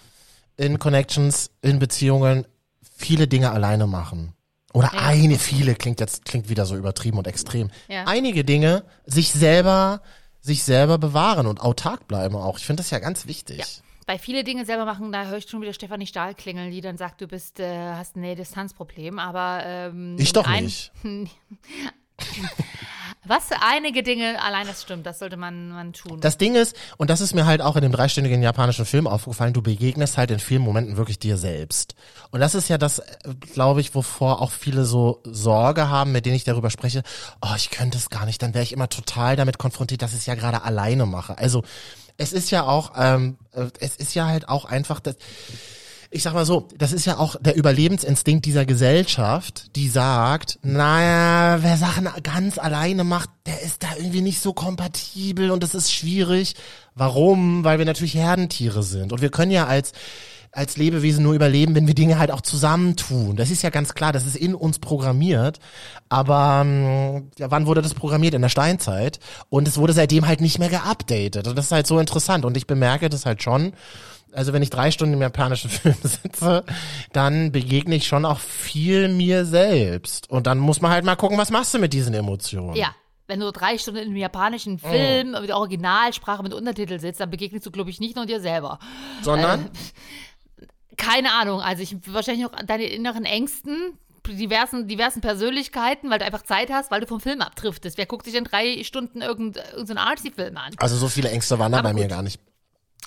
in 0.58 0.80
Connections, 0.80 1.52
in 1.62 1.80
Beziehungen, 1.80 2.48
viele 2.96 3.28
Dinge 3.28 3.52
alleine 3.52 3.86
machen. 3.86 4.34
Oder 4.74 4.92
Ja. 4.94 5.00
eine, 5.02 5.38
viele 5.40 5.76
klingt 5.76 6.00
jetzt, 6.00 6.26
klingt 6.26 6.50
wieder 6.50 6.66
so 6.66 6.76
übertrieben 6.76 7.18
und 7.18 7.28
extrem. 7.28 7.70
Ja. 7.88 8.06
Einige 8.06 8.44
Dinge 8.44 8.84
sich 9.06 9.32
selber, 9.32 10.02
sich 10.42 10.64
selber 10.64 10.98
bewahren 10.98 11.46
und 11.48 11.62
autark 11.62 12.08
bleiben 12.08 12.36
auch. 12.36 12.58
Ich 12.58 12.66
finde 12.66 12.82
das 12.84 12.90
ja 12.90 13.00
ganz 13.00 13.28
wichtig. 13.28 13.60
Ja. 13.60 13.66
Bei 14.08 14.18
viele 14.18 14.44
Dinge 14.44 14.66
selber 14.66 14.86
machen, 14.86 15.12
da 15.12 15.26
höre 15.26 15.38
ich 15.38 15.48
schon 15.50 15.62
wieder 15.62 15.74
Stefanie 15.74 16.08
Stahl 16.08 16.34
klingeln, 16.34 16.72
die 16.72 16.82
dann 16.82 16.98
sagt, 16.98 17.22
du 17.22 17.28
bist, 17.28 17.60
äh, 17.60 17.94
hast 17.94 18.16
ein 18.16 18.22
Nähe-Distanzproblem, 18.22 19.20
aber 19.20 19.62
ähm, 19.66 20.16
Ich 20.18 20.34
doch 20.34 20.48
ein- 20.48 20.64
nicht. 20.64 20.92
Was? 23.26 23.50
Einige 23.62 24.04
Dinge, 24.04 24.42
allein 24.42 24.66
das 24.66 24.82
stimmt, 24.84 25.06
das 25.06 25.20
sollte 25.20 25.36
man, 25.36 25.68
man 25.70 25.92
tun. 25.92 26.22
Das 26.22 26.38
Ding 26.38 26.56
ist, 26.56 26.78
und 26.96 27.10
das 27.10 27.20
ist 27.20 27.34
mir 27.36 27.46
halt 27.46 27.62
auch 27.62 27.76
in 27.76 27.82
dem 27.82 27.92
dreistündigen 27.92 28.42
japanischen 28.42 28.86
Film 28.86 29.06
aufgefallen, 29.06 29.52
du 29.52 29.62
begegnest 29.62 30.18
halt 30.18 30.32
in 30.32 30.40
vielen 30.40 30.62
Momenten 30.62 30.96
wirklich 30.96 31.20
dir 31.20 31.38
selbst. 31.38 31.96
Und 32.32 32.40
das 32.40 32.56
ist 32.56 32.70
ja 32.70 32.78
das, 32.78 33.02
glaube 33.54 33.82
ich, 33.82 33.94
wovor 33.94 34.42
auch 34.42 34.52
viele 34.52 34.86
so 34.86 35.22
Sorge 35.26 35.90
haben, 35.90 36.14
mit 36.14 36.26
denen 36.26 36.38
ich 36.38 36.46
darüber 36.46 36.70
spreche, 36.70 37.04
oh, 37.42 37.54
ich 37.58 37.70
könnte 37.70 37.98
es 37.98 38.10
gar 38.10 38.26
nicht, 38.26 38.42
dann 38.42 38.54
wäre 38.54 38.64
ich 38.64 38.72
immer 38.72 38.88
total 38.88 39.36
damit 39.36 39.58
konfrontiert, 39.58 40.02
dass 40.02 40.14
ich 40.14 40.20
es 40.20 40.26
ja 40.26 40.36
gerade 40.36 40.64
alleine 40.64 41.06
mache. 41.06 41.38
Also 41.38 41.64
es 42.18 42.34
ist 42.34 42.52
ja 42.52 42.64
auch, 42.64 42.94
ähm, 42.98 43.38
äh, 43.54 43.68
es 43.80 43.96
ist 43.96 44.16
ja 44.16 44.28
halt 44.28 44.50
auch 44.50 44.66
einfach 44.66 45.00
das, 45.00 45.16
ich 46.10 46.24
sag 46.24 46.34
mal 46.34 46.46
so, 46.46 46.68
das 46.78 46.94
ist 46.94 47.06
ja 47.06 47.18
auch 47.18 47.36
der 47.40 47.56
Überlebensinstinkt 47.56 48.46
dieser 48.46 48.66
Gesellschaft, 48.66 49.76
die 49.76 49.90
sagt, 49.90 50.60
naja, 50.64 51.62
wer 51.62 51.78
Sachen 51.78 52.08
ganz 52.24 52.58
alleine 52.58 53.04
macht, 53.04 53.30
der 53.46 53.62
ist 53.62 53.84
da 53.84 53.90
irgendwie 53.98 54.22
nicht 54.22 54.42
so 54.42 54.54
kompatibel 54.54 55.52
und 55.52 55.64
das 55.64 55.76
ist 55.76 55.92
schwierig. 55.92 56.56
Warum? 56.96 57.64
Weil 57.64 57.78
wir 57.78 57.86
natürlich 57.86 58.16
Herdentiere 58.16 58.84
sind 58.84 59.12
und 59.14 59.22
wir 59.22 59.30
können 59.30 59.52
ja 59.52 59.68
als 59.68 59.92
als 60.58 60.76
Lebewesen 60.76 61.24
nur 61.24 61.34
überleben, 61.36 61.76
wenn 61.76 61.86
wir 61.88 61.94
Dinge 61.94 62.18
halt 62.18 62.32
auch 62.32 62.42
zusammentun. 62.42 63.36
Das 63.36 63.52
ist 63.52 63.62
ja 63.62 63.70
ganz 63.70 63.94
klar, 63.94 64.12
das 64.12 64.26
ist 64.26 64.36
in 64.36 64.56
uns 64.56 64.80
programmiert. 64.80 65.60
Aber 66.10 66.64
ähm, 66.66 67.30
ja, 67.38 67.52
wann 67.52 67.68
wurde 67.68 67.82
das 67.82 67.94
programmiert? 67.94 68.34
In 68.34 68.42
der 68.42 68.50
Steinzeit. 68.50 69.20
Und 69.50 69.68
es 69.68 69.78
wurde 69.78 69.94
seitdem 69.94 70.26
halt 70.28 70.42
nicht 70.42 70.58
mehr 70.58 70.70
geupdatet. 70.70 71.48
Und 71.48 71.56
das 71.58 71.66
ist 71.66 71.72
halt 71.72 71.86
so 71.88 72.00
interessant. 72.00 72.44
Und 72.44 72.58
ich 72.58 72.66
bemerke 72.68 73.08
das 73.10 73.26
halt 73.26 73.44
schon. 73.44 73.74
Also 74.34 74.52
wenn 74.52 74.62
ich 74.64 74.70
drei 74.70 74.92
Stunden 74.92 75.14
im 75.14 75.22
japanischen 75.22 75.70
Film 75.72 75.96
sitze, 76.02 76.64
dann 77.14 77.52
begegne 77.52 77.96
ich 77.96 78.08
schon 78.08 78.26
auch 78.26 78.40
viel 78.40 79.10
mir 79.10 79.46
selbst. 79.46 80.30
Und 80.30 80.48
dann 80.48 80.58
muss 80.58 80.82
man 80.82 80.92
halt 80.92 81.06
mal 81.06 81.16
gucken, 81.16 81.38
was 81.38 81.52
machst 81.52 81.74
du 81.74 81.80
mit 81.80 81.94
diesen 81.94 82.14
Emotionen. 82.14 82.76
ja. 82.76 82.90
Wenn 83.30 83.42
du 83.42 83.52
drei 83.52 83.78
Stunden 83.78 84.00
in 84.00 84.06
einem 84.08 84.16
Oh. 84.16 84.20
japanischen 84.20 84.80
Film 84.80 85.32
mit 85.42 85.52
Originalsprache 85.52 86.42
mit 86.44 86.54
Untertitel 86.54 86.98
sitzt, 86.98 87.20
dann 87.20 87.30
begegnest 87.30 87.66
du, 87.66 87.72
glaube 87.72 87.90
ich, 87.90 88.00
nicht 88.00 88.16
nur 88.16 88.26
dir 88.26 88.40
selber. 88.40 88.80
Sondern? 89.22 89.70
Keine 90.98 91.32
Ahnung, 91.32 91.62
also 91.62 91.84
ich 91.84 91.96
wahrscheinlich 92.08 92.44
noch 92.44 92.56
deine 92.66 92.86
inneren 92.86 93.26
Ängsten, 93.26 93.98
diversen, 94.28 94.88
diversen 94.88 95.22
Persönlichkeiten, 95.22 96.10
weil 96.10 96.20
du 96.20 96.26
einfach 96.26 96.42
Zeit 96.42 96.70
hast, 96.70 96.92
weil 96.92 97.00
du 97.02 97.08
vom 97.08 97.22
Film 97.22 97.42
abdriftest. 97.42 97.98
Wer 97.98 98.06
guckt 98.06 98.26
sich 98.26 98.36
in 98.36 98.44
drei 98.44 98.84
Stunden 98.84 99.22
irgendeinen 99.22 99.66
irgendein 99.74 99.98
so 99.98 100.04
Artsy-Film 100.04 100.58
an? 100.58 100.74
also 100.78 100.98
so 100.98 101.08
viele 101.08 101.30
Ängste 101.30 101.60
waren 101.60 101.72
da 101.72 101.82
bei 101.82 101.94
mir 101.94 102.02
gut. 102.02 102.10
gar 102.10 102.22
nicht. 102.22 102.42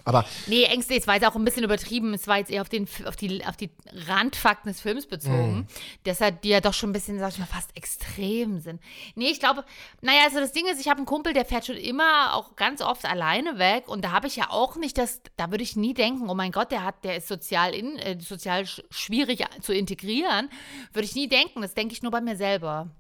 Aber 0.05 0.25
Nee, 0.47 0.65
Ängste, 0.65 0.95
jetzt 0.95 1.07
war 1.07 1.15
jetzt 1.15 1.27
auch 1.27 1.37
ein 1.37 1.45
bisschen 1.45 1.65
übertrieben. 1.65 2.15
Es 2.15 2.27
war 2.27 2.39
jetzt 2.39 2.51
eher 2.51 2.63
auf, 2.63 2.69
den, 2.69 2.89
auf, 3.07 3.17
die, 3.17 3.45
auf 3.45 3.57
die 3.57 3.71
Randfakten 4.09 4.71
des 4.71 4.81
Films 4.81 5.07
bezogen. 5.07 5.67
Deshalb, 6.05 6.43
die 6.43 6.49
ja 6.49 6.61
doch 6.61 6.75
schon 6.75 6.91
ein 6.91 6.93
bisschen, 6.93 7.19
sag 7.19 7.33
ich 7.33 7.39
mal, 7.39 7.47
fast 7.47 7.77
extrem 7.77 8.61
sind. 8.61 8.81
Nee, 9.15 9.29
ich 9.31 9.41
glaube, 9.41 9.65
naja, 10.01 10.21
also 10.25 10.41
das 10.41 10.53
Ding 10.53 10.67
ist, 10.67 10.81
ich 10.81 10.89
habe 10.89 10.99
einen 10.99 11.07
Kumpel, 11.07 11.33
der 11.33 11.45
fährt 11.45 11.67
schon 11.67 11.77
immer 11.77 12.35
auch 12.35 12.57
ganz 12.57 12.81
oft 12.83 13.05
alleine 13.05 13.59
weg. 13.59 13.89
Und 13.89 14.05
da 14.05 14.13
habe 14.13 14.27
ich 14.27 14.37
ja 14.37 14.51
auch 14.51 14.77
nicht 14.77 14.99
das, 14.99 15.21
da 15.37 15.51
würde 15.51 15.63
ich 15.63 15.77
nie 15.77 15.95
denken, 15.95 16.29
oh 16.31 16.35
mein 16.35 16.53
Gott, 16.53 16.73
der 16.73 16.85
hat, 16.85 17.05
der 17.05 17.17
ist 17.17 17.29
sozial, 17.29 17.75
in, 17.75 17.99
äh, 17.99 18.19
sozial 18.21 18.67
sch 18.67 18.83
schwierig 18.91 19.45
zu 19.61 19.73
integrieren. 19.73 20.49
Würde 20.93 21.05
ich 21.07 21.15
nie 21.15 21.29
denken. 21.29 21.63
Das 21.63 21.75
denke 21.75 21.93
ich 21.95 22.03
nur 22.03 22.11
bei 22.11 22.21
mir 22.21 22.37
selber. 22.37 22.91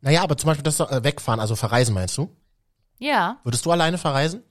naja, 0.00 0.22
aber 0.22 0.36
zum 0.36 0.48
Beispiel 0.48 0.62
das 0.64 0.80
äh, 0.80 1.04
Wegfahren, 1.04 1.40
also 1.40 1.56
verreisen 1.56 1.94
meinst 1.94 2.16
du? 2.18 2.30
Ja. 2.98 3.38
Würdest 3.44 3.66
du 3.66 3.70
alleine 3.70 3.98
verreisen? 3.98 4.42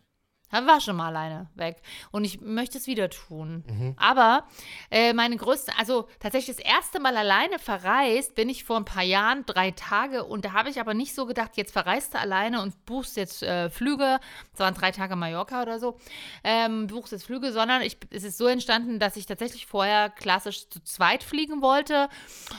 Er 0.55 0.65
war 0.65 0.79
schon 0.79 0.95
mal 0.95 1.07
alleine 1.07 1.47
weg. 1.55 1.81
Und 2.11 2.23
ich 2.23 2.41
möchte 2.41 2.77
es 2.77 2.87
wieder 2.87 3.09
tun. 3.09 3.63
Mhm. 3.67 3.95
Aber 3.97 4.45
äh, 4.89 5.13
meine 5.13 5.35
größte, 5.35 5.73
also 5.77 6.07
tatsächlich 6.19 6.55
das 6.55 6.65
erste 6.65 6.99
Mal 6.99 7.17
alleine 7.17 7.59
verreist, 7.59 8.35
bin 8.35 8.47
ich 8.47 8.63
vor 8.63 8.77
ein 8.77 8.85
paar 8.85 9.03
Jahren, 9.03 9.45
drei 9.45 9.71
Tage. 9.71 10.23
Und 10.23 10.45
da 10.45 10.53
habe 10.53 10.69
ich 10.69 10.79
aber 10.79 10.93
nicht 10.93 11.13
so 11.13 11.25
gedacht, 11.25 11.51
jetzt 11.55 11.73
verreist 11.73 12.13
du 12.13 12.19
alleine 12.19 12.61
und 12.61 12.85
buchst 12.85 13.17
jetzt 13.17 13.43
äh, 13.43 13.69
Flüge. 13.69 14.19
Es 14.53 14.59
waren 14.59 14.73
drei 14.73 14.91
Tage 14.91 15.15
Mallorca 15.15 15.61
oder 15.61 15.79
so. 15.79 15.97
Ähm, 16.43 16.87
buchst 16.87 17.11
jetzt 17.11 17.25
Flüge, 17.25 17.51
sondern 17.51 17.81
ich, 17.81 17.97
es 18.11 18.23
ist 18.23 18.37
so 18.37 18.47
entstanden, 18.47 18.99
dass 18.99 19.17
ich 19.17 19.25
tatsächlich 19.25 19.65
vorher 19.65 20.09
klassisch 20.09 20.69
zu 20.69 20.81
zweit 20.83 21.23
fliegen 21.23 21.61
wollte 21.61 22.07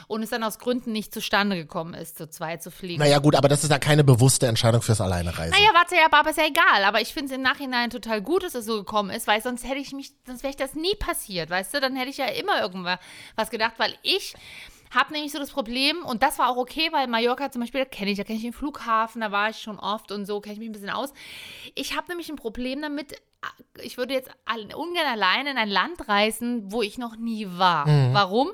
und 0.07 0.23
es 0.23 0.31
dann 0.31 0.43
aus 0.43 0.59
Gründen 0.59 0.93
nicht 0.93 1.15
zustande 1.15 1.57
gekommen 1.57 1.95
ist, 1.95 2.19
zu 2.19 2.29
zweit 2.29 2.63
zu 2.63 2.71
fliegen. 2.71 3.01
Naja 3.01 3.19
gut, 3.19 3.35
aber 3.35 3.49
das 3.49 3.65
ist 3.65 3.71
ja 3.71 3.79
keine 3.79 4.05
bewusste 4.05 4.47
Entscheidung 4.47 4.83
fürs 4.83 5.01
Alleinereisen. 5.01 5.53
Naja, 5.53 5.71
warte, 5.73 5.95
ja, 5.95 6.07
aber 6.11 6.31
ist 6.31 6.39
ja 6.39 6.47
egal. 6.47 6.85
Aber 6.85 7.01
ich 7.01 7.13
finde 7.13 7.33
es 7.33 7.37
im 7.37 7.43
Nachhinein 7.43 7.86
total 7.91 8.23
gut, 8.23 8.43
dass 8.43 8.55
es 8.55 8.67
so 8.67 8.77
gekommen 8.79 9.11
ist, 9.11 9.27
weil 9.27 9.43
sonst 9.43 9.65
hätte 9.65 9.81
ich 9.81 9.93
mich, 9.93 10.13
sonst 10.27 10.43
wäre 10.43 10.51
ich 10.51 10.57
das 10.57 10.75
nie 10.75 10.95
passiert, 10.95 11.51
weißt 11.51 11.75
du? 11.75 11.81
Dann 11.81 11.97
hätte 11.97 12.11
ich 12.11 12.19
ja 12.19 12.27
immer 12.27 12.61
irgendwas 12.61 12.99
was 13.35 13.51
gedacht, 13.51 13.75
weil 13.79 13.95
ich 14.03 14.35
habe 14.95 15.13
nämlich 15.13 15.33
so 15.33 15.39
das 15.39 15.51
Problem, 15.51 16.05
und 16.05 16.23
das 16.23 16.39
war 16.39 16.49
auch 16.49 16.57
okay, 16.57 16.89
weil 16.93 17.09
Mallorca 17.09 17.51
zum 17.51 17.61
Beispiel, 17.61 17.81
da 17.81 17.85
kenne 17.87 18.13
ich, 18.13 18.19
da 18.19 18.25
kenne 18.25 18.37
ich 18.37 18.45
den 18.45 18.53
Flughafen, 18.53 19.21
da 19.21 19.33
war 19.33 19.51
ich 19.51 19.59
schon 19.59 19.79
oft 19.79 20.13
und 20.13 20.27
so, 20.27 20.41
kenne 20.41 20.55
ich 20.55 20.59
mich 20.61 20.69
ein 20.69 20.73
bisschen 20.73 20.91
aus. 20.91 21.13
Ich 21.75 21.97
habe 21.97 22.09
nämlich 22.09 22.29
ein 22.29 22.37
Problem 22.37 22.81
damit, 22.81 23.21
ich 23.83 23.99
würde 23.99 24.15
jetzt 24.15 24.31
ungern 24.75 25.07
alleine 25.07 25.51
in 25.51 25.59
ein 25.59 25.69
Land 25.69 26.09
reisen, 26.09 26.71
wo 26.71 26.83
ich 26.83 26.99
noch 26.99 27.17
nie 27.17 27.49
war. 27.51 27.87
Warum? 28.13 28.51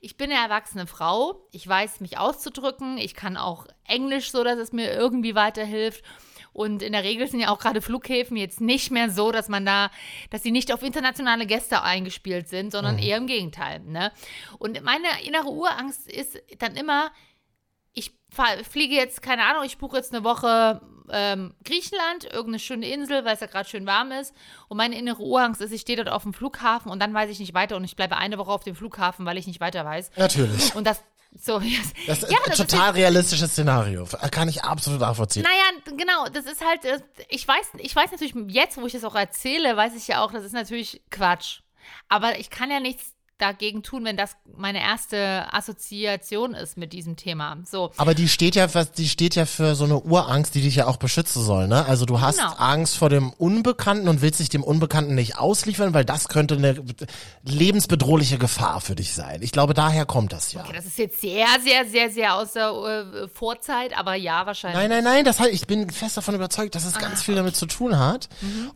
Ich 0.00 0.16
bin 0.16 0.30
eine 0.32 0.40
erwachsene 0.40 0.86
Frau, 0.86 1.46
ich 1.52 1.68
weiß 1.68 2.00
mich 2.00 2.16
auszudrücken, 2.16 2.96
ich 2.96 3.14
kann 3.14 3.36
auch 3.36 3.66
Englisch 3.84 4.30
so, 4.30 4.42
dass 4.42 4.58
es 4.58 4.72
mir 4.72 4.90
irgendwie 4.92 5.34
weiterhilft. 5.34 6.02
Und 6.52 6.82
in 6.82 6.92
der 6.92 7.04
Regel 7.04 7.28
sind 7.28 7.40
ja 7.40 7.48
auch 7.48 7.58
gerade 7.58 7.80
Flughäfen 7.80 8.36
jetzt 8.36 8.60
nicht 8.60 8.90
mehr 8.90 9.10
so, 9.10 9.32
dass 9.32 9.48
man 9.48 9.64
da, 9.64 9.90
dass 10.30 10.42
sie 10.42 10.50
nicht 10.50 10.72
auf 10.72 10.82
internationale 10.82 11.46
Gäste 11.46 11.82
eingespielt 11.82 12.48
sind, 12.48 12.72
sondern 12.72 12.98
eher 12.98 13.16
im 13.16 13.26
Gegenteil. 13.26 13.80
Ne? 13.80 14.12
Und 14.58 14.82
meine 14.82 15.08
innere 15.24 15.48
Urangst 15.48 16.10
ist 16.10 16.42
dann 16.58 16.76
immer, 16.76 17.10
ich 17.92 18.12
fliege 18.68 18.94
jetzt, 18.94 19.22
keine 19.22 19.44
Ahnung, 19.44 19.64
ich 19.64 19.78
buche 19.78 19.96
jetzt 19.96 20.12
eine 20.14 20.24
Woche 20.24 20.80
ähm, 21.12 21.54
Griechenland, 21.64 22.24
irgendeine 22.24 22.58
schöne 22.58 22.88
Insel, 22.88 23.24
weil 23.24 23.34
es 23.34 23.40
ja 23.40 23.46
gerade 23.46 23.68
schön 23.68 23.86
warm 23.86 24.12
ist. 24.12 24.34
Und 24.68 24.76
meine 24.76 24.96
innere 24.96 25.22
Urangst 25.22 25.60
ist, 25.60 25.72
ich 25.72 25.82
stehe 25.82 25.96
dort 25.96 26.08
auf 26.08 26.22
dem 26.22 26.32
Flughafen 26.32 26.90
und 26.90 27.00
dann 27.00 27.12
weiß 27.12 27.30
ich 27.30 27.38
nicht 27.38 27.54
weiter 27.54 27.76
und 27.76 27.84
ich 27.84 27.96
bleibe 27.96 28.16
eine 28.16 28.38
Woche 28.38 28.50
auf 28.50 28.64
dem 28.64 28.74
Flughafen, 28.74 29.26
weil 29.26 29.38
ich 29.38 29.46
nicht 29.46 29.60
weiter 29.60 29.84
weiß. 29.84 30.12
Natürlich. 30.16 30.74
Und 30.74 30.86
das, 30.86 31.02
so, 31.32 31.60
Das 32.06 32.22
ist 32.22 32.30
ja, 32.30 32.38
ein 32.38 32.44
das 32.46 32.58
ist 32.60 32.70
total 32.70 32.90
realistisches 32.92 33.52
Szenario. 33.52 34.06
Kann 34.30 34.48
ich 34.48 34.64
absolut 34.64 35.00
nachvollziehen. 35.00 35.44
naja, 35.44 35.96
genau, 35.96 36.26
das 36.28 36.46
ist 36.46 36.64
halt, 36.64 36.84
äh, 36.84 37.00
ich 37.28 37.46
weiß, 37.46 37.66
ich 37.78 37.94
weiß 37.94 38.10
natürlich, 38.10 38.34
jetzt, 38.48 38.76
wo 38.76 38.86
ich 38.86 38.92
das 38.92 39.04
auch 39.04 39.14
erzähle, 39.14 39.76
weiß 39.76 39.94
ich 39.94 40.08
ja 40.08 40.22
auch, 40.24 40.32
das 40.32 40.44
ist 40.44 40.52
natürlich 40.52 41.02
Quatsch. 41.10 41.60
Aber 42.08 42.38
ich 42.38 42.50
kann 42.50 42.70
ja 42.70 42.80
nichts 42.80 43.14
dagegen 43.40 43.82
tun, 43.82 44.04
wenn 44.04 44.16
das 44.16 44.36
meine 44.56 44.80
erste 44.80 45.46
Assoziation 45.52 46.54
ist 46.54 46.76
mit 46.76 46.92
diesem 46.92 47.16
Thema. 47.16 47.56
So. 47.70 47.90
Aber 47.96 48.14
die 48.14 48.28
steht 48.28 48.54
ja, 48.54 48.66
die 48.66 49.08
steht 49.08 49.34
ja 49.34 49.46
für 49.46 49.74
so 49.74 49.84
eine 49.84 49.98
Urangst, 50.00 50.54
die 50.54 50.60
dich 50.62 50.76
ja 50.76 50.86
auch 50.86 50.96
beschützen 50.96 51.42
soll, 51.42 51.66
ne? 51.68 51.84
Also 51.86 52.04
du 52.06 52.20
hast 52.20 52.38
Genau. 52.38 52.52
Angst 52.56 52.96
vor 52.98 53.08
dem 53.08 53.30
Unbekannten 53.30 54.08
und 54.08 54.22
willst 54.22 54.40
dich 54.40 54.48
dem 54.48 54.62
Unbekannten 54.62 55.14
nicht 55.14 55.38
ausliefern, 55.38 55.94
weil 55.94 56.04
das 56.04 56.28
könnte 56.28 56.56
eine 56.56 56.76
lebensbedrohliche 57.44 58.38
Gefahr 58.38 58.80
für 58.80 58.94
dich 58.94 59.14
sein. 59.14 59.42
Ich 59.42 59.52
glaube, 59.52 59.74
daher 59.74 60.06
kommt 60.06 60.32
das 60.32 60.52
ja. 60.52 60.60
Okay, 60.62 60.72
das 60.74 60.86
ist 60.86 60.98
jetzt 60.98 61.20
sehr, 61.20 61.46
sehr, 61.64 61.86
sehr, 61.86 62.10
sehr 62.10 62.34
aus 62.34 62.52
der 62.52 62.70
äh, 62.70 63.28
Vorzeit, 63.28 63.96
aber 63.96 64.14
ja, 64.14 64.46
wahrscheinlich. 64.46 64.78
Nein, 64.80 64.90
nein, 64.90 65.04
nein, 65.04 65.24
das 65.24 65.40
halt, 65.40 65.52
ich 65.52 65.66
bin 65.66 65.90
fest 65.90 66.16
davon 66.16 66.34
überzeugt, 66.34 66.74
dass 66.74 66.84
es 66.84 66.96
Ah. 66.96 67.00
ganz 67.00 67.22
viel 67.22 67.34
damit 67.34 67.56
zu 67.56 67.66
tun 67.66 67.98
hat. 67.98 68.28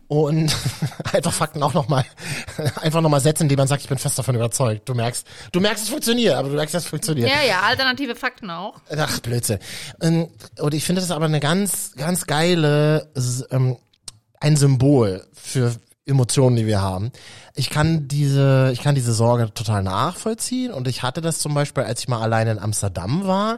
Und 0.07 0.55
einfach 1.13 1.33
Fakten 1.33 1.61
auch 1.63 1.73
nochmal, 1.73 2.05
einfach 2.81 3.01
nochmal 3.01 3.19
setzen, 3.21 3.43
indem 3.43 3.57
man 3.57 3.67
sagt, 3.67 3.83
ich 3.83 3.89
bin 3.89 3.97
fest 3.97 4.17
davon 4.17 4.35
überzeugt. 4.35 4.54
Überzeugt. 4.55 4.87
Du 4.89 4.93
merkst, 4.93 5.27
du 5.51 5.59
merkst, 5.59 5.83
es 5.83 5.89
funktioniert, 5.89 6.35
aber 6.35 6.49
du 6.49 6.55
merkst, 6.55 6.75
es 6.75 6.85
funktioniert. 6.85 7.29
Ja, 7.29 7.41
ja, 7.47 7.61
alternative 7.61 8.15
Fakten 8.15 8.49
auch. 8.49 8.75
Ach, 8.95 9.19
Blödsinn. 9.19 9.59
Ähm, 10.01 10.27
Und 10.59 10.73
ich 10.73 10.83
finde 10.83 11.01
das 11.01 11.11
aber 11.11 11.25
eine 11.25 11.39
ganz, 11.39 11.93
ganz 11.95 12.25
geile, 12.25 13.09
ähm, 13.51 13.77
ein 14.39 14.57
Symbol 14.57 15.25
für 15.33 15.75
Emotionen, 16.07 16.55
die 16.55 16.67
wir 16.67 16.81
haben. 16.81 17.11
Ich 17.55 17.71
kann 17.71 18.07
diese, 18.07 18.69
ich 18.73 18.83
kann 18.83 18.93
diese 18.93 19.13
Sorge 19.13 19.51
total 19.51 19.81
nachvollziehen 19.81 20.71
und 20.71 20.87
ich 20.87 21.01
hatte 21.01 21.19
das 21.19 21.39
zum 21.39 21.55
Beispiel, 21.55 21.83
als 21.83 22.01
ich 22.01 22.07
mal 22.07 22.21
alleine 22.21 22.51
in 22.51 22.59
Amsterdam 22.59 23.25
war 23.25 23.57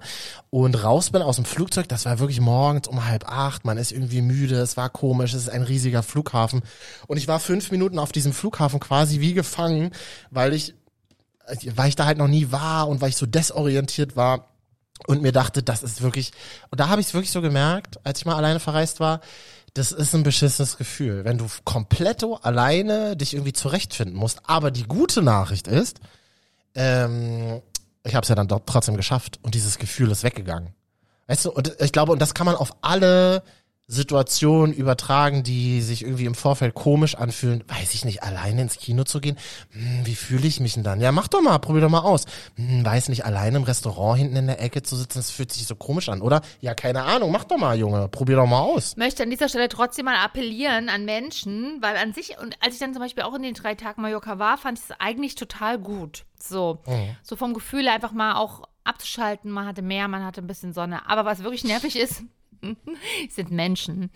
und 0.50 0.82
raus 0.82 1.10
bin 1.10 1.22
aus 1.22 1.36
dem 1.36 1.44
Flugzeug, 1.44 1.90
das 1.90 2.06
war 2.06 2.20
wirklich 2.20 2.40
morgens 2.40 2.88
um 2.88 3.06
halb 3.06 3.30
acht, 3.30 3.66
man 3.66 3.78
ist 3.78 3.92
irgendwie 3.92 4.22
müde, 4.22 4.56
es 4.62 4.78
war 4.78 4.90
komisch, 4.90 5.34
es 5.34 5.44
ist 5.44 5.50
ein 5.50 5.64
riesiger 5.64 6.04
Flughafen 6.04 6.62
und 7.08 7.18
ich 7.18 7.28
war 7.28 7.42
fünf 7.42 7.70
Minuten 7.72 8.00
auf 8.00 8.14
diesem 8.14 8.32
Flughafen 8.32 8.80
quasi 8.80 9.20
wie 9.20 9.34
gefangen, 9.34 9.92
weil 10.32 10.54
ich, 10.54 10.74
weil 11.76 11.90
ich 11.90 11.96
da 11.96 12.06
halt 12.06 12.18
noch 12.18 12.28
nie 12.28 12.52
war 12.52 12.88
und 12.88 13.02
weil 13.02 13.10
ich 13.10 13.18
so 13.18 13.26
desorientiert 13.26 14.16
war 14.16 14.50
und 15.06 15.22
mir 15.22 15.32
dachte, 15.32 15.64
das 15.64 15.84
ist 15.84 16.02
wirklich, 16.02 16.32
und 16.72 16.80
da 16.80 16.90
habe 16.90 17.02
ich 17.02 17.08
es 17.08 17.14
wirklich 17.14 17.32
so 17.32 17.42
gemerkt, 17.42 18.00
als 18.06 18.20
ich 18.20 18.26
mal 18.26 18.36
alleine 18.36 18.60
verreist 18.60 19.00
war, 19.00 19.22
das 19.74 19.92
ist 19.92 20.16
ein 20.16 20.24
beschissenes 20.24 20.78
Gefühl, 20.78 21.24
wenn 21.24 21.38
du 21.38 21.46
komplett 21.64 22.24
alleine 22.42 23.16
dich 23.16 23.36
irgendwie 23.36 23.54
zurechtfinden 23.54 24.18
musst. 24.18 24.42
Aber 24.50 24.72
die 24.72 24.84
gute 24.84 25.22
Nachricht 25.22 25.68
ist, 25.68 26.00
ähm, 26.74 27.62
ich 28.04 28.16
habe 28.16 28.24
es 28.24 28.30
ja 28.30 28.36
dann 28.36 28.48
trotzdem 28.48 28.98
geschafft 28.98 29.40
und 29.44 29.54
dieses 29.54 29.78
Gefühl 29.78 30.10
ist 30.10 30.24
weggegangen. 30.24 30.74
Weißt 31.28 31.46
du, 31.46 31.52
und 31.52 31.76
ich 31.80 31.92
glaube, 31.92 32.12
und 32.14 32.22
das 32.22 32.34
kann 32.34 32.46
man 32.46 32.56
auf 32.56 32.76
alle 32.82 33.44
Situationen 33.90 34.76
übertragen, 34.76 35.44
die 35.44 35.82
sich 35.82 36.04
irgendwie 36.04 36.26
im 36.26 36.36
Vorfeld 36.36 36.74
komisch 36.74 37.16
anfühlen. 37.16 37.64
Weiß 37.70 37.94
ich 37.94 38.04
nicht, 38.04 38.22
alleine 38.22 38.64
ins 38.64 38.78
Kino 38.78 39.06
zu 39.06 39.22
gehen? 39.22 39.38
Hm, 39.72 40.06
wie 40.06 40.16
fühle 40.16 40.46
ich 40.46 40.60
mich 40.60 40.74
denn 40.74 40.84
dann? 40.84 41.00
Ja, 41.00 41.14
mach 41.14 41.30
doch 41.30 41.42
mal, 41.42 41.58
probier 41.60 41.82
doch 41.82 41.90
mal 41.90 42.02
aus. 42.02 42.26
Hm, 42.56 42.86
weiß 42.86 43.08
nicht, 43.08 43.24
alleine 43.24 43.58
im 43.58 43.64
Restaurant 43.64 44.20
hinten 44.20 44.36
in 44.36 44.48
der 44.48 44.62
Ecke 44.62 44.84
zu 44.84 44.98
sitzen, 44.98 45.20
das 45.20 45.32
fühlt 45.32 45.54
sich 45.54 45.66
so 45.66 45.76
komisch 45.76 46.10
an, 46.10 46.22
oder? 46.22 46.42
Ja, 46.60 46.74
keine 46.76 47.04
Ahnung, 47.04 47.32
mach 47.32 47.46
doch 47.46 47.58
mal, 47.58 47.78
Junge, 47.78 48.10
probier 48.10 48.36
doch 48.36 48.46
mal 48.46 48.60
aus. 48.60 48.98
möchte 48.98 49.24
an 49.24 49.30
dieser 49.30 49.48
Stelle 49.48 49.70
trotzdem 49.70 50.04
mal 50.04 50.18
appellieren 50.18 50.90
an 50.90 51.06
Menschen, 51.06 51.78
weil 51.82 51.96
an 51.96 52.14
sich, 52.14 52.38
und 52.42 52.58
als 52.62 52.74
ich 52.74 52.82
dann 52.82 52.92
zum 52.94 53.02
Beispiel 53.02 53.24
auch 53.24 53.36
in 53.36 53.44
den 53.44 53.54
drei 53.54 53.76
Tagen 53.76 54.02
Mallorca 54.02 54.38
war, 54.38 54.58
fand 54.58 54.80
ich 54.80 54.86
es 54.90 54.96
eigentlich 55.00 55.36
total 55.36 55.80
gut. 55.80 56.26
So, 56.38 56.82
so 57.24 57.38
vom 57.38 57.54
Gefühl 57.54 57.88
einfach 57.88 58.12
mal 58.12 58.36
auch 58.36 58.64
abzuschalten, 58.84 59.50
man 59.50 59.66
hatte 59.66 59.82
mehr, 59.82 60.08
man 60.08 60.26
hatte 60.26 60.42
ein 60.42 60.48
bisschen 60.48 60.74
Sonne. 60.74 61.08
Aber 61.10 61.26
was 61.26 61.44
wirklich 61.44 61.64
nervig 61.64 61.96
ist, 61.98 62.24
sind 63.30 63.52
Menschen. 63.52 64.10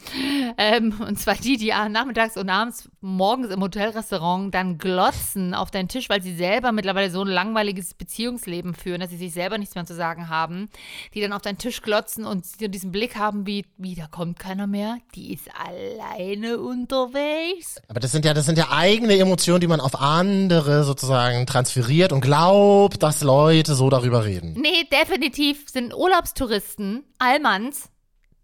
Ähm, 0.57 0.99
und 0.99 1.19
zwar 1.19 1.35
die, 1.35 1.57
die 1.57 1.69
nachmittags 1.89 2.37
und 2.37 2.49
abends 2.49 2.89
morgens 3.01 3.49
im 3.51 3.61
Hotelrestaurant 3.61 4.53
dann 4.53 4.77
glotzen 4.77 5.53
auf 5.53 5.71
deinen 5.71 5.87
Tisch, 5.87 6.09
weil 6.09 6.21
sie 6.21 6.35
selber 6.35 6.71
mittlerweile 6.71 7.09
so 7.09 7.21
ein 7.21 7.27
langweiliges 7.27 7.93
Beziehungsleben 7.93 8.73
führen, 8.73 9.01
dass 9.01 9.09
sie 9.09 9.17
sich 9.17 9.33
selber 9.33 9.57
nichts 9.57 9.75
mehr 9.75 9.85
zu 9.85 9.95
sagen 9.95 10.29
haben. 10.29 10.69
Die 11.13 11.21
dann 11.21 11.33
auf 11.33 11.41
deinen 11.41 11.57
Tisch 11.57 11.81
glotzen 11.81 12.25
und 12.25 12.45
diesen 12.59 12.91
Blick 12.91 13.17
haben 13.17 13.45
wie, 13.45 13.65
wie, 13.77 13.95
da 13.95 14.07
kommt 14.07 14.39
keiner 14.39 14.67
mehr. 14.67 14.97
Die 15.15 15.33
ist 15.33 15.49
alleine 15.53 16.59
unterwegs. 16.59 17.81
Aber 17.87 17.99
das 17.99 18.11
sind 18.11 18.25
ja, 18.25 18.33
das 18.33 18.45
sind 18.45 18.57
ja 18.57 18.71
eigene 18.71 19.17
Emotionen, 19.17 19.61
die 19.61 19.67
man 19.67 19.79
auf 19.79 19.99
andere 19.99 20.83
sozusagen 20.83 21.45
transferiert 21.45 22.11
und 22.11 22.21
glaubt, 22.21 23.03
dass 23.03 23.21
Leute 23.21 23.75
so 23.75 23.89
darüber 23.89 24.25
reden. 24.25 24.53
Nee, 24.59 24.87
definitiv 24.91 25.69
sind 25.69 25.93
Urlaubstouristen, 25.93 27.03
Allmanns, 27.19 27.89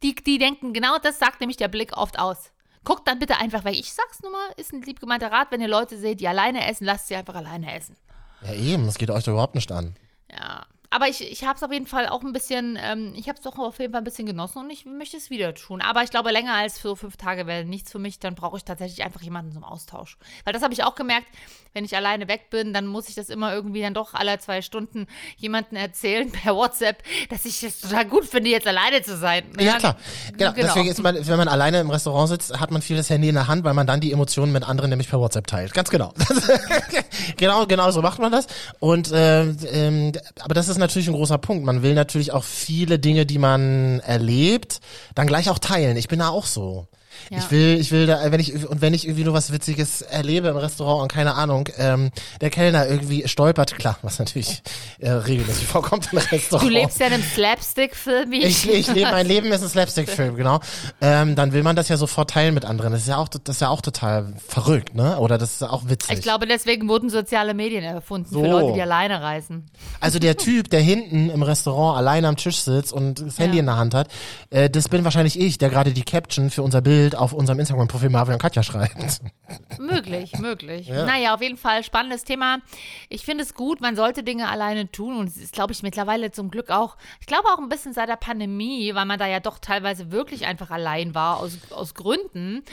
die, 0.04 0.16
die 0.16 0.38
denken, 0.38 0.74
genau 0.74 0.98
das 0.98 1.20
sagt 1.20 1.40
nämlich 1.40 1.58
der 1.58 1.68
Blick 1.68 1.96
oft 1.98 2.20
aus. 2.20 2.52
Guckt 2.84 3.08
dann 3.08 3.20
bitte 3.20 3.38
einfach 3.38 3.66
weg. 3.66 3.78
Ich 3.78 3.94
sag's 3.94 4.22
nur 4.22 4.32
mal, 4.32 4.50
ist 4.56 4.72
ein 4.72 4.82
lieb 4.82 5.00
gemeinter 5.00 5.32
Rat, 5.32 5.52
wenn 5.52 5.62
ihr 5.62 5.68
Leute 5.68 5.98
seht, 5.98 6.22
die 6.22 6.28
alleine 6.28 6.66
essen, 6.68 6.86
lasst 6.86 7.08
sie 7.08 7.16
einfach 7.16 7.36
alleine 7.36 7.76
essen. 7.76 7.98
Ja, 8.42 8.54
eben, 8.54 8.86
das 8.86 8.98
geht 8.98 9.10
euch 9.10 9.24
doch 9.24 9.34
überhaupt 9.34 9.56
nicht 9.56 9.72
an. 9.72 9.96
Ja. 10.32 10.66
Aber 10.90 11.08
ich, 11.08 11.22
ich 11.22 11.44
habe 11.44 11.56
es 11.56 11.64
auf 11.64 11.72
jeden 11.72 11.88
Fall 11.88 12.08
auch 12.08 12.24
ein 12.24 12.32
bisschen, 12.32 12.78
ähm, 12.82 13.14
ich 13.16 13.28
habe 13.28 13.38
es 13.38 13.44
doch 13.44 13.58
auf 13.58 13.80
jeden 13.80 13.92
Fall 13.92 14.02
ein 14.02 14.06
bisschen 14.06 14.26
genossen 14.26 14.60
und 14.60 14.70
ich 14.70 14.86
möchte 14.86 15.18
es 15.18 15.30
wieder 15.30 15.54
tun. 15.54 15.82
Aber 15.82 16.04
ich 16.04 16.10
glaube, 16.10 16.32
länger 16.32 16.54
als 16.54 16.82
so 16.82 16.96
fünf 16.96 17.18
Tage 17.18 17.46
wäre 17.46 17.66
nichts 17.66 17.92
für 17.92 18.00
mich. 18.00 18.20
Dann 18.20 18.36
brauche 18.36 18.58
ich 18.58 18.64
tatsächlich 18.64 19.04
einfach 19.04 19.22
jemanden 19.22 19.52
zum 19.52 19.64
Austausch. 19.64 20.18
Weil 20.46 20.54
das 20.54 20.64
habe 20.64 20.74
ich 20.74 20.84
auch 20.84 20.96
gemerkt, 20.96 21.28
wenn 21.74 21.86
ich 21.86 21.96
alleine 21.96 22.28
weg 22.28 22.50
bin, 22.50 22.74
dann 22.74 22.88
muss 22.88 23.10
ich 23.10 23.16
das 23.16 23.30
immer 23.30 23.54
irgendwie 23.54 23.82
dann 23.82 23.94
doch 23.94 24.14
alle 24.14 24.40
zwei 24.40 24.62
Stunden 24.62 25.08
jemanden 25.38 25.76
erzählen 25.76 26.32
per 26.44 26.56
WhatsApp, 26.56 27.04
dass 27.30 27.46
ich 27.46 27.62
es 27.64 27.82
total 27.82 28.06
gut 28.06 28.26
finde, 28.26 28.50
jetzt 28.50 28.66
alleine 28.66 29.02
zu 29.02 29.18
sein. 29.18 29.44
Ja, 29.60 29.78
klar. 29.78 29.98
Genau. 30.38 30.54
Genau. 30.54 30.68
Deswegen 30.68 30.88
ist 30.90 31.04
man, 31.04 31.16
wenn 31.16 31.38
man 31.38 31.48
alleine 31.48 31.82
im 31.82 31.90
Restaurant 31.90 32.30
sitzt, 32.30 32.60
hat 32.60 32.72
man 32.72 32.82
viel 32.82 32.98
das 32.98 33.10
Handy 33.10 33.30
in 33.30 33.36
der 33.36 33.48
Hand, 33.48 33.64
weil 33.64 33.74
man 33.74 33.86
dann 33.86 34.00
die 34.00 34.12
Emotionen 34.12 34.52
mit 34.52 34.68
anderen 34.68 34.90
nämlich 34.90 35.10
per 35.10 35.20
WhatsApp 35.20 35.48
teilt. 35.48 35.74
Ganz 35.74 35.90
genau. 35.90 36.14
genau, 37.38 37.66
genau 37.66 37.92
so 37.92 38.02
macht 38.02 38.20
man 38.20 38.32
das. 38.32 38.48
Und 38.80 39.12
ähm, 39.14 39.58
ähm, 39.72 40.12
aber 40.40 40.54
das 40.54 40.70
ist 40.70 40.77
natürlich 40.78 41.08
ein 41.08 41.14
großer 41.14 41.38
Punkt. 41.38 41.66
Man 41.66 41.82
will 41.82 41.94
natürlich 41.94 42.32
auch 42.32 42.44
viele 42.44 43.00
Dinge, 43.00 43.26
die 43.26 43.38
man 43.38 44.00
erlebt, 44.02 44.80
dann 45.16 45.28
gleich 45.28 45.50
auch 45.50 45.60
teilen. 45.60 45.98
Ich 45.98 46.08
bin 46.08 46.20
da 46.20 46.30
auch 46.30 46.46
so. 46.46 46.88
Ja. 47.30 47.38
Ich 47.40 47.52
will, 47.52 47.78
ich 47.80 47.92
will 47.92 48.06
da, 48.06 48.32
wenn 48.32 48.40
ich 48.40 48.68
und 48.68 48.82
wenn 48.82 48.94
ich 48.94 49.06
irgendwie 49.06 49.24
nur 49.24 49.34
was 49.34 49.52
Witziges 49.52 50.02
erlebe 50.02 50.48
im 50.50 50.58
Restaurant 50.58 51.02
und 51.04 51.12
keine 51.12 51.36
Ahnung, 51.36 51.68
ähm, 51.78 52.12
der 52.42 52.50
Kellner 52.50 52.88
irgendwie 52.88 53.28
stolpert, 53.28 53.76
klar, 53.78 53.98
was 54.02 54.20
natürlich 54.20 54.62
äh, 55.00 55.10
regelmäßig 55.10 55.66
vorkommt 55.68 56.10
im 56.12 56.20
Restaurant. 56.20 56.64
Du 56.68 56.74
lebst 56.74 57.00
ja 57.00 57.08
in 57.08 57.14
einem 57.14 57.24
Slapstick-Film 57.24 58.32
wie 58.32 58.44
Ich, 58.44 58.70
ich 58.70 58.88
lebe, 58.88 59.12
mein 59.12 59.28
Leben 59.28 59.52
ist 59.52 59.62
ein 59.64 59.70
Slapstick-Film, 59.70 60.36
genau. 60.36 60.60
Ähm, 61.02 61.36
dann 61.36 61.54
will 61.54 61.64
man 61.64 61.76
das 61.76 61.90
ja 61.90 61.98
sofort 61.98 62.30
teilen 62.32 62.54
mit 62.54 62.66
anderen. 62.66 62.92
Das 62.94 63.02
ist 63.02 63.08
ja 63.08 63.18
auch, 63.18 63.28
das 63.28 63.56
ist 63.58 63.62
ja 63.62 63.70
auch 63.70 63.82
total 63.82 64.34
verrückt, 64.48 64.96
ne? 64.96 65.18
Oder 65.20 65.38
das 65.38 65.54
ist 65.54 65.64
auch 65.64 65.90
witzig. 65.90 66.18
Ich 66.18 66.22
glaube, 66.22 66.48
deswegen 66.48 66.88
wurden 66.88 67.10
soziale 67.10 67.54
Medien 67.54 67.84
erfunden 67.84 68.30
So. 68.32 68.42
für 68.42 68.48
Leute, 68.48 68.74
die 68.74 68.82
alleine 68.82 69.22
reisen. 69.22 69.66
also 70.00 70.20
der 70.20 70.38
Typ, 70.38 70.70
der 70.70 70.82
hinten 70.82 71.30
im 71.30 71.44
Restaurant 71.44 71.98
alleine 71.98 72.28
am 72.28 72.38
Tisch 72.38 72.58
sitzt 72.60 72.94
und 72.94 73.20
das 73.22 73.40
Handy 73.40 73.58
Ja. 73.58 73.60
in 73.62 73.66
der 73.66 73.78
Hand 73.78 73.94
hat, 73.94 74.08
äh, 74.50 74.70
das 74.70 74.90
bin 74.90 75.04
wahrscheinlich 75.04 75.40
ich, 75.40 75.58
der 75.58 75.70
gerade 75.70 75.92
die 75.94 76.04
Caption 76.04 76.50
für 76.50 76.64
unser 76.64 76.82
Bild 76.82 77.07
auf 77.16 77.34
unserem 77.34 77.60
Instagram-Profil 77.60 78.10
Marvin 78.10 78.34
und 78.34 78.42
Katja 78.42 78.64
schreibt. 78.64 79.22
Möglich, 79.80 80.38
möglich. 80.40 80.88
Ja. 80.88 81.06
Naja, 81.06 81.34
auf 81.34 81.42
jeden 81.42 81.58
Fall 81.58 81.84
spannendes 81.84 82.24
Thema. 82.24 82.60
Ich 83.10 83.26
finde 83.26 83.44
es 83.44 83.54
gut, 83.54 83.82
man 83.82 83.96
sollte 83.96 84.24
Dinge 84.24 84.50
alleine 84.50 84.92
tun 84.92 85.18
und 85.18 85.28
es 85.28 85.38
ist, 85.38 85.54
glaube 85.54 85.74
ich, 85.74 85.84
mittlerweile 85.84 86.32
zum 86.32 86.50
Glück 86.50 86.70
auch, 86.70 86.98
ich 87.20 87.28
glaube 87.28 87.48
auch 87.50 87.60
ein 87.60 87.70
bisschen 87.70 87.94
seit 87.94 88.10
der 88.10 88.16
Pandemie, 88.16 88.94
weil 88.96 89.06
man 89.06 89.20
da 89.20 89.28
ja 89.28 89.40
doch 89.40 89.60
teilweise 89.60 90.12
wirklich 90.12 90.46
einfach 90.46 90.72
allein 90.72 91.16
war, 91.16 91.40
aus, 91.40 91.58
aus 91.72 91.94
Gründen, 91.94 92.64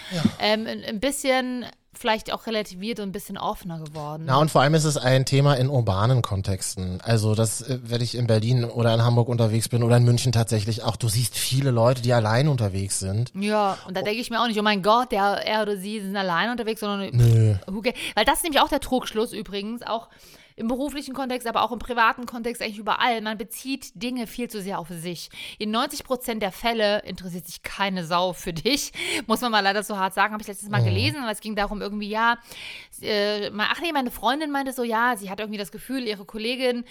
ähm, 0.41 0.67
ein, 0.67 0.85
ein 0.85 1.01
bisschen 1.01 1.67
vielleicht 1.99 2.33
auch 2.33 2.47
relativiert 2.47 3.01
und 3.01 3.09
ein 3.09 3.13
bisschen 3.13 3.39
offener 3.39 3.79
geworden. 3.79 4.25
Na 4.27 4.39
und 4.39 4.51
vor 4.51 4.63
allem 4.63 4.75
ist 4.75 4.85
es 4.85 4.97
ein 4.97 5.25
Thema 5.25 5.55
in 5.55 5.69
urbanen 5.69 6.23
Kontexten. 6.23 7.01
Also 7.03 7.35
das, 7.35 7.63
äh, 7.63 7.79
wenn 7.83 8.01
ich 8.01 8.17
in 8.17 8.27
Berlin 8.27 8.65
oder 8.65 8.95
in 8.95 9.03
Hamburg 9.03 9.29
unterwegs 9.29 9.69
bin 9.69 9.83
oder 9.83 9.97
in 9.97 10.05
München 10.05 10.33
tatsächlich 10.33 10.83
auch, 10.83 10.97
du 10.97 11.09
siehst 11.09 11.37
viele 11.37 11.71
Leute, 11.71 12.03
die 12.03 12.13
allein 12.13 12.49
unterwegs 12.49 12.99
sind. 12.99 13.33
Ja, 13.39 13.79
und 13.87 13.97
da 13.97 14.03
denke 14.03 14.21
ich 14.21 14.31
mir 14.31 14.41
auch 14.41 14.47
nicht, 14.47 14.59
oh 14.59 14.63
mein 14.63 14.83
Gott, 14.83 15.13
der, 15.13 15.23
er 15.45 15.63
oder 15.63 15.77
sie 15.77 16.01
sind 16.01 16.17
allein 16.17 16.51
unterwegs, 16.51 16.81
sondern 16.81 17.11
Nö. 17.13 17.55
weil 18.15 18.25
das 18.25 18.37
ist 18.39 18.43
nämlich 18.45 18.61
auch 18.61 18.69
der 18.69 18.81
Trugschluss 18.81 19.33
übrigens, 19.33 19.83
auch 19.83 20.09
im 20.57 20.69
beruflichen 20.69 21.15
Kontext, 21.15 21.47
aber 21.49 21.63
auch 21.63 21.73
im 21.73 21.79
privaten 21.79 22.27
Kontext, 22.27 22.63
eigentlich 22.63 22.79
überall. 22.79 23.21
Man 23.21 23.37
bezieht 23.37 23.91
Dinge 24.01 24.27
viel 24.27 24.49
zu 24.49 24.63
sehr 24.63 24.79
auf 24.79 24.89
sich. 24.89 25.29
In 25.59 25.71
90 25.71 26.05
Prozent 26.05 26.43
der 26.43 26.53
Fälle 26.53 27.01
interessiert 27.03 27.47
sich 27.47 27.63
keine 27.63 28.05
Sau 28.05 28.33
für 28.33 28.53
dich, 28.53 28.93
muss 29.27 29.41
man 29.41 29.51
mal 29.51 29.61
leider 29.61 29.83
so 29.83 29.99
hart 29.99 30.15
sagen. 30.15 30.33
Habe 30.33 30.43
ich 30.43 30.49
letztes 30.49 30.69
Mal 30.69 30.85
gelesen, 30.85 31.23
weil 31.25 31.33
es 31.33 31.41
ging 31.41 31.57
darum 31.57 31.81
irgendwie, 31.83 32.09
ja, 32.09 32.39
äh, 33.01 33.51
ach 33.59 33.81
nee, 33.81 33.93
meine 33.93 34.11
Freundin 34.11 34.51
meinte 34.51 34.73
so, 34.73 34.83
ja, 34.85 35.17
sie 35.17 35.31
hat 35.31 35.41
irgendwie 35.41 35.59
das 35.59 35.73
Gefühl, 35.73 36.07
ihre 36.07 36.25
Kollegin 36.25 36.85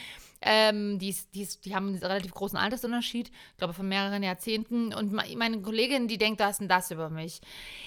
ähm, 0.45 0.99
die, 0.99 1.07
ist, 1.07 1.33
die, 1.35 1.41
ist, 1.43 1.63
die 1.63 1.73
haben 1.73 1.87
einen 1.87 1.97
relativ 1.99 2.33
großen 2.33 2.57
Altersunterschied, 2.57 3.29
ich 3.29 3.57
glaube 3.57 3.73
von 3.73 3.87
mehreren 3.87 4.23
Jahrzehnten. 4.23 4.93
Und 4.93 5.13
me- 5.13 5.23
meine 5.37 5.61
Kollegin, 5.61 6.09
die 6.09 6.17
denkt 6.17 6.41
das 6.41 6.59
und 6.59 6.67
das 6.67 6.91
über 6.91 7.09
mich. 7.09 7.39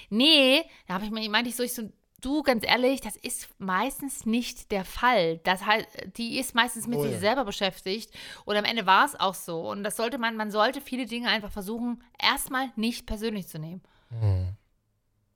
Nee, 0.08 0.62
da 0.88 0.94
habe 0.94 1.04
ich 1.04 1.10
mir, 1.10 1.28
meinte 1.28 1.50
ich 1.50 1.56
so, 1.56 1.62
ich 1.62 1.74
so, 1.74 1.82
du, 2.26 2.42
ganz 2.42 2.64
ehrlich, 2.66 3.00
das 3.00 3.16
ist 3.16 3.48
meistens 3.58 4.26
nicht 4.26 4.72
der 4.72 4.84
Fall. 4.84 5.38
Das 5.44 5.64
heißt, 5.64 5.86
die 6.16 6.38
ist 6.38 6.54
meistens 6.54 6.86
mit 6.86 6.98
Oh 6.98 7.02
sich 7.02 7.12
ja. 7.12 7.18
selber 7.18 7.44
beschäftigt. 7.44 8.10
Und 8.44 8.56
am 8.56 8.64
Ende 8.64 8.84
war 8.84 9.06
es 9.06 9.18
auch 9.18 9.34
so. 9.34 9.70
Und 9.70 9.84
das 9.84 9.96
sollte 9.96 10.18
man, 10.18 10.36
man 10.36 10.50
sollte 10.50 10.80
viele 10.80 11.06
Dinge 11.06 11.28
einfach 11.28 11.52
versuchen, 11.52 12.02
erstmal 12.20 12.68
nicht 12.74 13.06
persönlich 13.06 13.46
zu 13.46 13.58
nehmen. 13.58 13.80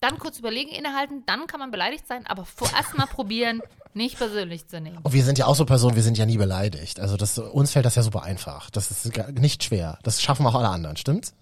Dann 0.00 0.18
kurz 0.18 0.38
überlegen, 0.38 0.70
innehalten, 0.70 1.24
dann 1.26 1.46
kann 1.46 1.60
man 1.60 1.70
beleidigt 1.70 2.06
sein, 2.06 2.26
aber 2.26 2.44
vorerst 2.44 2.96
mal 2.96 3.06
probieren, 3.06 3.62
nicht 3.94 4.16
persönlich 4.18 4.66
zu 4.66 4.80
nehmen. 4.80 4.98
Und 5.02 5.12
wir 5.12 5.24
sind 5.24 5.38
ja 5.38 5.46
auch 5.46 5.54
so 5.54 5.64
Personen, 5.64 5.94
wir 5.96 6.02
sind 6.02 6.18
ja 6.18 6.26
nie 6.26 6.38
beleidigt. 6.38 7.00
Also 7.00 7.16
das, 7.16 7.38
uns 7.38 7.72
fällt 7.72 7.84
das 7.84 7.94
ja 7.94 8.02
super 8.02 8.22
einfach. 8.22 8.70
Das 8.70 8.90
ist 8.90 9.16
nicht 9.38 9.62
schwer. 9.64 9.98
Das 10.02 10.22
schaffen 10.22 10.46
auch 10.46 10.54
alle 10.54 10.68
anderen, 10.68 10.96
stimmt's? 10.96 11.34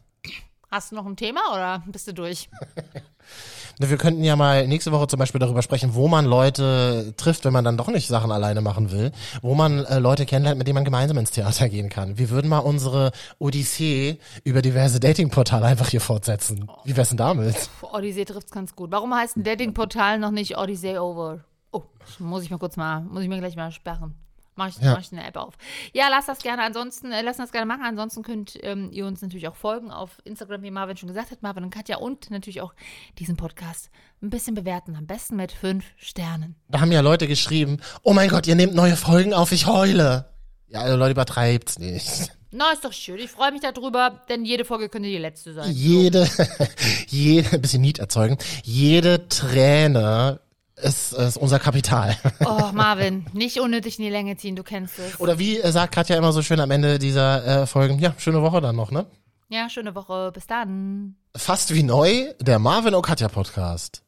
Hast 0.71 0.93
du 0.93 0.97
noch 0.97 1.07
ein 1.07 1.17
Thema 1.17 1.41
oder 1.55 1.83
bist 1.87 2.09
du 2.09 2.13
durch? 2.13 2.51
Wir 3.79 3.97
könnten 3.97 4.25
ja 4.25 4.35
mal 4.37 4.67
nächste 4.67 4.91
Woche 4.93 5.07
zum 5.07 5.19
Beispiel 5.19 5.39
darüber 5.39 5.63
sprechen, 5.63 5.95
wo 5.95 6.09
man 6.09 6.25
Leute 6.25 7.15
trifft, 7.17 7.45
wenn 7.45 7.53
man 7.53 7.65
dann 7.65 7.77
doch 7.77 7.89
nicht 7.89 8.09
Sachen 8.09 8.33
alleine 8.33 8.61
machen 8.61 8.91
will, 8.91 9.13
wo 9.41 9.55
man 9.55 9.85
äh, 9.85 9.99
Leute 9.99 10.27
kennenlernt, 10.27 10.59
mit 10.59 10.67
denen 10.67 10.75
man 10.75 10.85
gemeinsam 10.85 11.17
ins 11.17 11.31
Theater 11.31 11.69
gehen 11.69 11.89
kann. 11.89 12.19
Wir 12.19 12.29
würden 12.31 12.49
mal 12.49 12.59
unsere 12.59 13.13
Odyssee 13.39 14.19
über 14.45 14.63
diverse 14.63 14.99
Datingportale 14.99 15.65
einfach 15.65 15.89
hier 15.89 16.01
fortsetzen. 16.01 16.69
Wie 16.85 16.97
wär's 16.97 17.11
denn 17.11 17.19
damit? 17.19 17.71
Odyssee 17.81 18.25
trifft's 18.25 18.51
ganz 18.51 18.75
gut. 18.75 18.91
Warum 18.91 19.15
heißt 19.15 19.37
ein 19.37 19.45
Datingportal 19.45 20.19
noch 20.19 20.33
nicht 20.33 20.59
Odyssey 20.59 20.99
Over? 20.99 21.45
Oh, 21.71 21.85
muss 22.19 22.43
ich 22.43 22.51
mal 22.51 22.59
kurz 22.59 22.77
mal, 22.77 23.03
muss 23.03 23.23
ich 23.23 23.29
mir 23.29 23.39
gleich 23.39 23.57
mal 23.57 23.71
sperren. 23.71 24.15
Mach 24.59 24.69
ich, 24.69 24.77
Ja. 24.79 24.95
mach 24.95 25.01
ich 25.01 25.13
eine 25.13 25.25
App 25.25 25.37
auf. 25.37 25.55
Ja, 25.93 26.09
lasst 26.11 26.29
das 26.29 26.41
gerne. 26.41 26.63
Ansonsten, 26.65 27.13
äh, 27.13 27.23
lasst 27.23 27.39
das 27.39 27.53
gerne 27.53 27.65
machen. 27.65 27.85
Ansonsten 27.85 28.25
könnt 28.25 28.59
ähm, 28.65 28.91
ihr 28.91 29.07
uns 29.07 29.23
natürlich 29.23 29.47
auch 29.47 29.55
folgen 29.55 29.93
auf 29.93 30.19
Instagram, 30.25 30.63
wie 30.63 30.73
Marvin 30.73 30.97
schon 30.97 31.07
gesagt 31.07 31.31
hat. 31.31 31.43
Marvin 31.43 31.63
und 31.63 31.71
Katja 31.71 31.99
und 31.99 32.29
natürlich 32.33 32.61
auch 32.61 32.75
diesen 33.21 33.37
Podcast 33.37 33.89
ein 34.21 34.31
bisschen 34.31 34.57
bewerten. 34.57 34.97
Am 34.97 35.07
besten 35.07 35.37
mit 35.37 35.53
fünf 35.53 35.85
Sternen. 35.97 36.57
Da 36.69 36.81
haben 36.81 36.91
ja 36.91 37.03
Leute 37.03 37.29
geschrieben, 37.29 37.79
oh 38.03 38.13
mein 38.13 38.29
Gott, 38.31 38.49
ihr 38.49 38.57
nehmt 38.57 38.75
neue 38.75 38.97
Folgen 38.97 39.33
auf, 39.33 39.53
ich 39.53 39.67
heule. 39.67 40.29
Ja, 40.67 40.81
also 40.81 40.97
Leute, 40.97 41.13
übertreibt's 41.13 41.79
nicht. 41.79 42.33
Na, 42.51 42.73
ist 42.73 42.85
doch 42.85 42.93
schön. 42.93 43.19
Ich 43.21 43.31
freue 43.31 43.53
mich 43.53 43.61
darüber, 43.61 44.23
denn 44.29 44.45
jede 44.45 44.65
Folge 44.65 44.89
könnte 44.89 45.09
die 45.09 45.19
letzte 45.19 45.55
sein. 45.55 45.71
Jede, 45.71 46.29
jede, 47.07 47.53
ein 47.53 47.61
bisschen 47.63 47.83
Niet 47.83 48.01
erzeugen, 48.01 48.39
jede 48.65 49.29
Träne 49.29 50.41
ist, 50.83 51.13
ist 51.13 51.37
unser 51.37 51.59
Kapital. 51.59 52.17
Oh, 52.45 52.71
Marvin, 52.73 53.27
nicht 53.33 53.61
unnötig 53.61 53.99
in 53.99 54.05
die 54.05 54.11
Länge 54.11 54.37
ziehen, 54.37 54.57
du 54.57 54.63
kennst 54.63 54.99
es. 54.99 55.21
Oder 55.21 55.39
wie 55.39 55.59
äh, 55.59 55.73
sagt 55.73 55.95
Katja 55.95 56.17
immer 56.17 56.33
so 56.33 56.43
schön 56.43 56.61
am 56.61 56.71
Ende 56.71 56.99
dieser 56.99 57.63
äh, 57.63 57.67
Folgen, 57.67 57.99
ja, 57.99 58.15
schöne 58.19 58.43
Woche 58.43 58.61
dann 58.61 58.77
noch, 58.77 58.91
ne? 58.91 59.07
Ja, 59.49 59.71
schöne 59.71 59.95
Woche. 59.95 60.31
Bis 60.33 60.47
dann. 60.47 61.17
Fast 61.37 61.73
wie 61.73 61.83
neu, 61.83 62.33
der 62.41 62.59
Marvin 62.59 62.95
und 62.95 63.03
Katja 63.03 63.29
Podcast. 63.29 64.03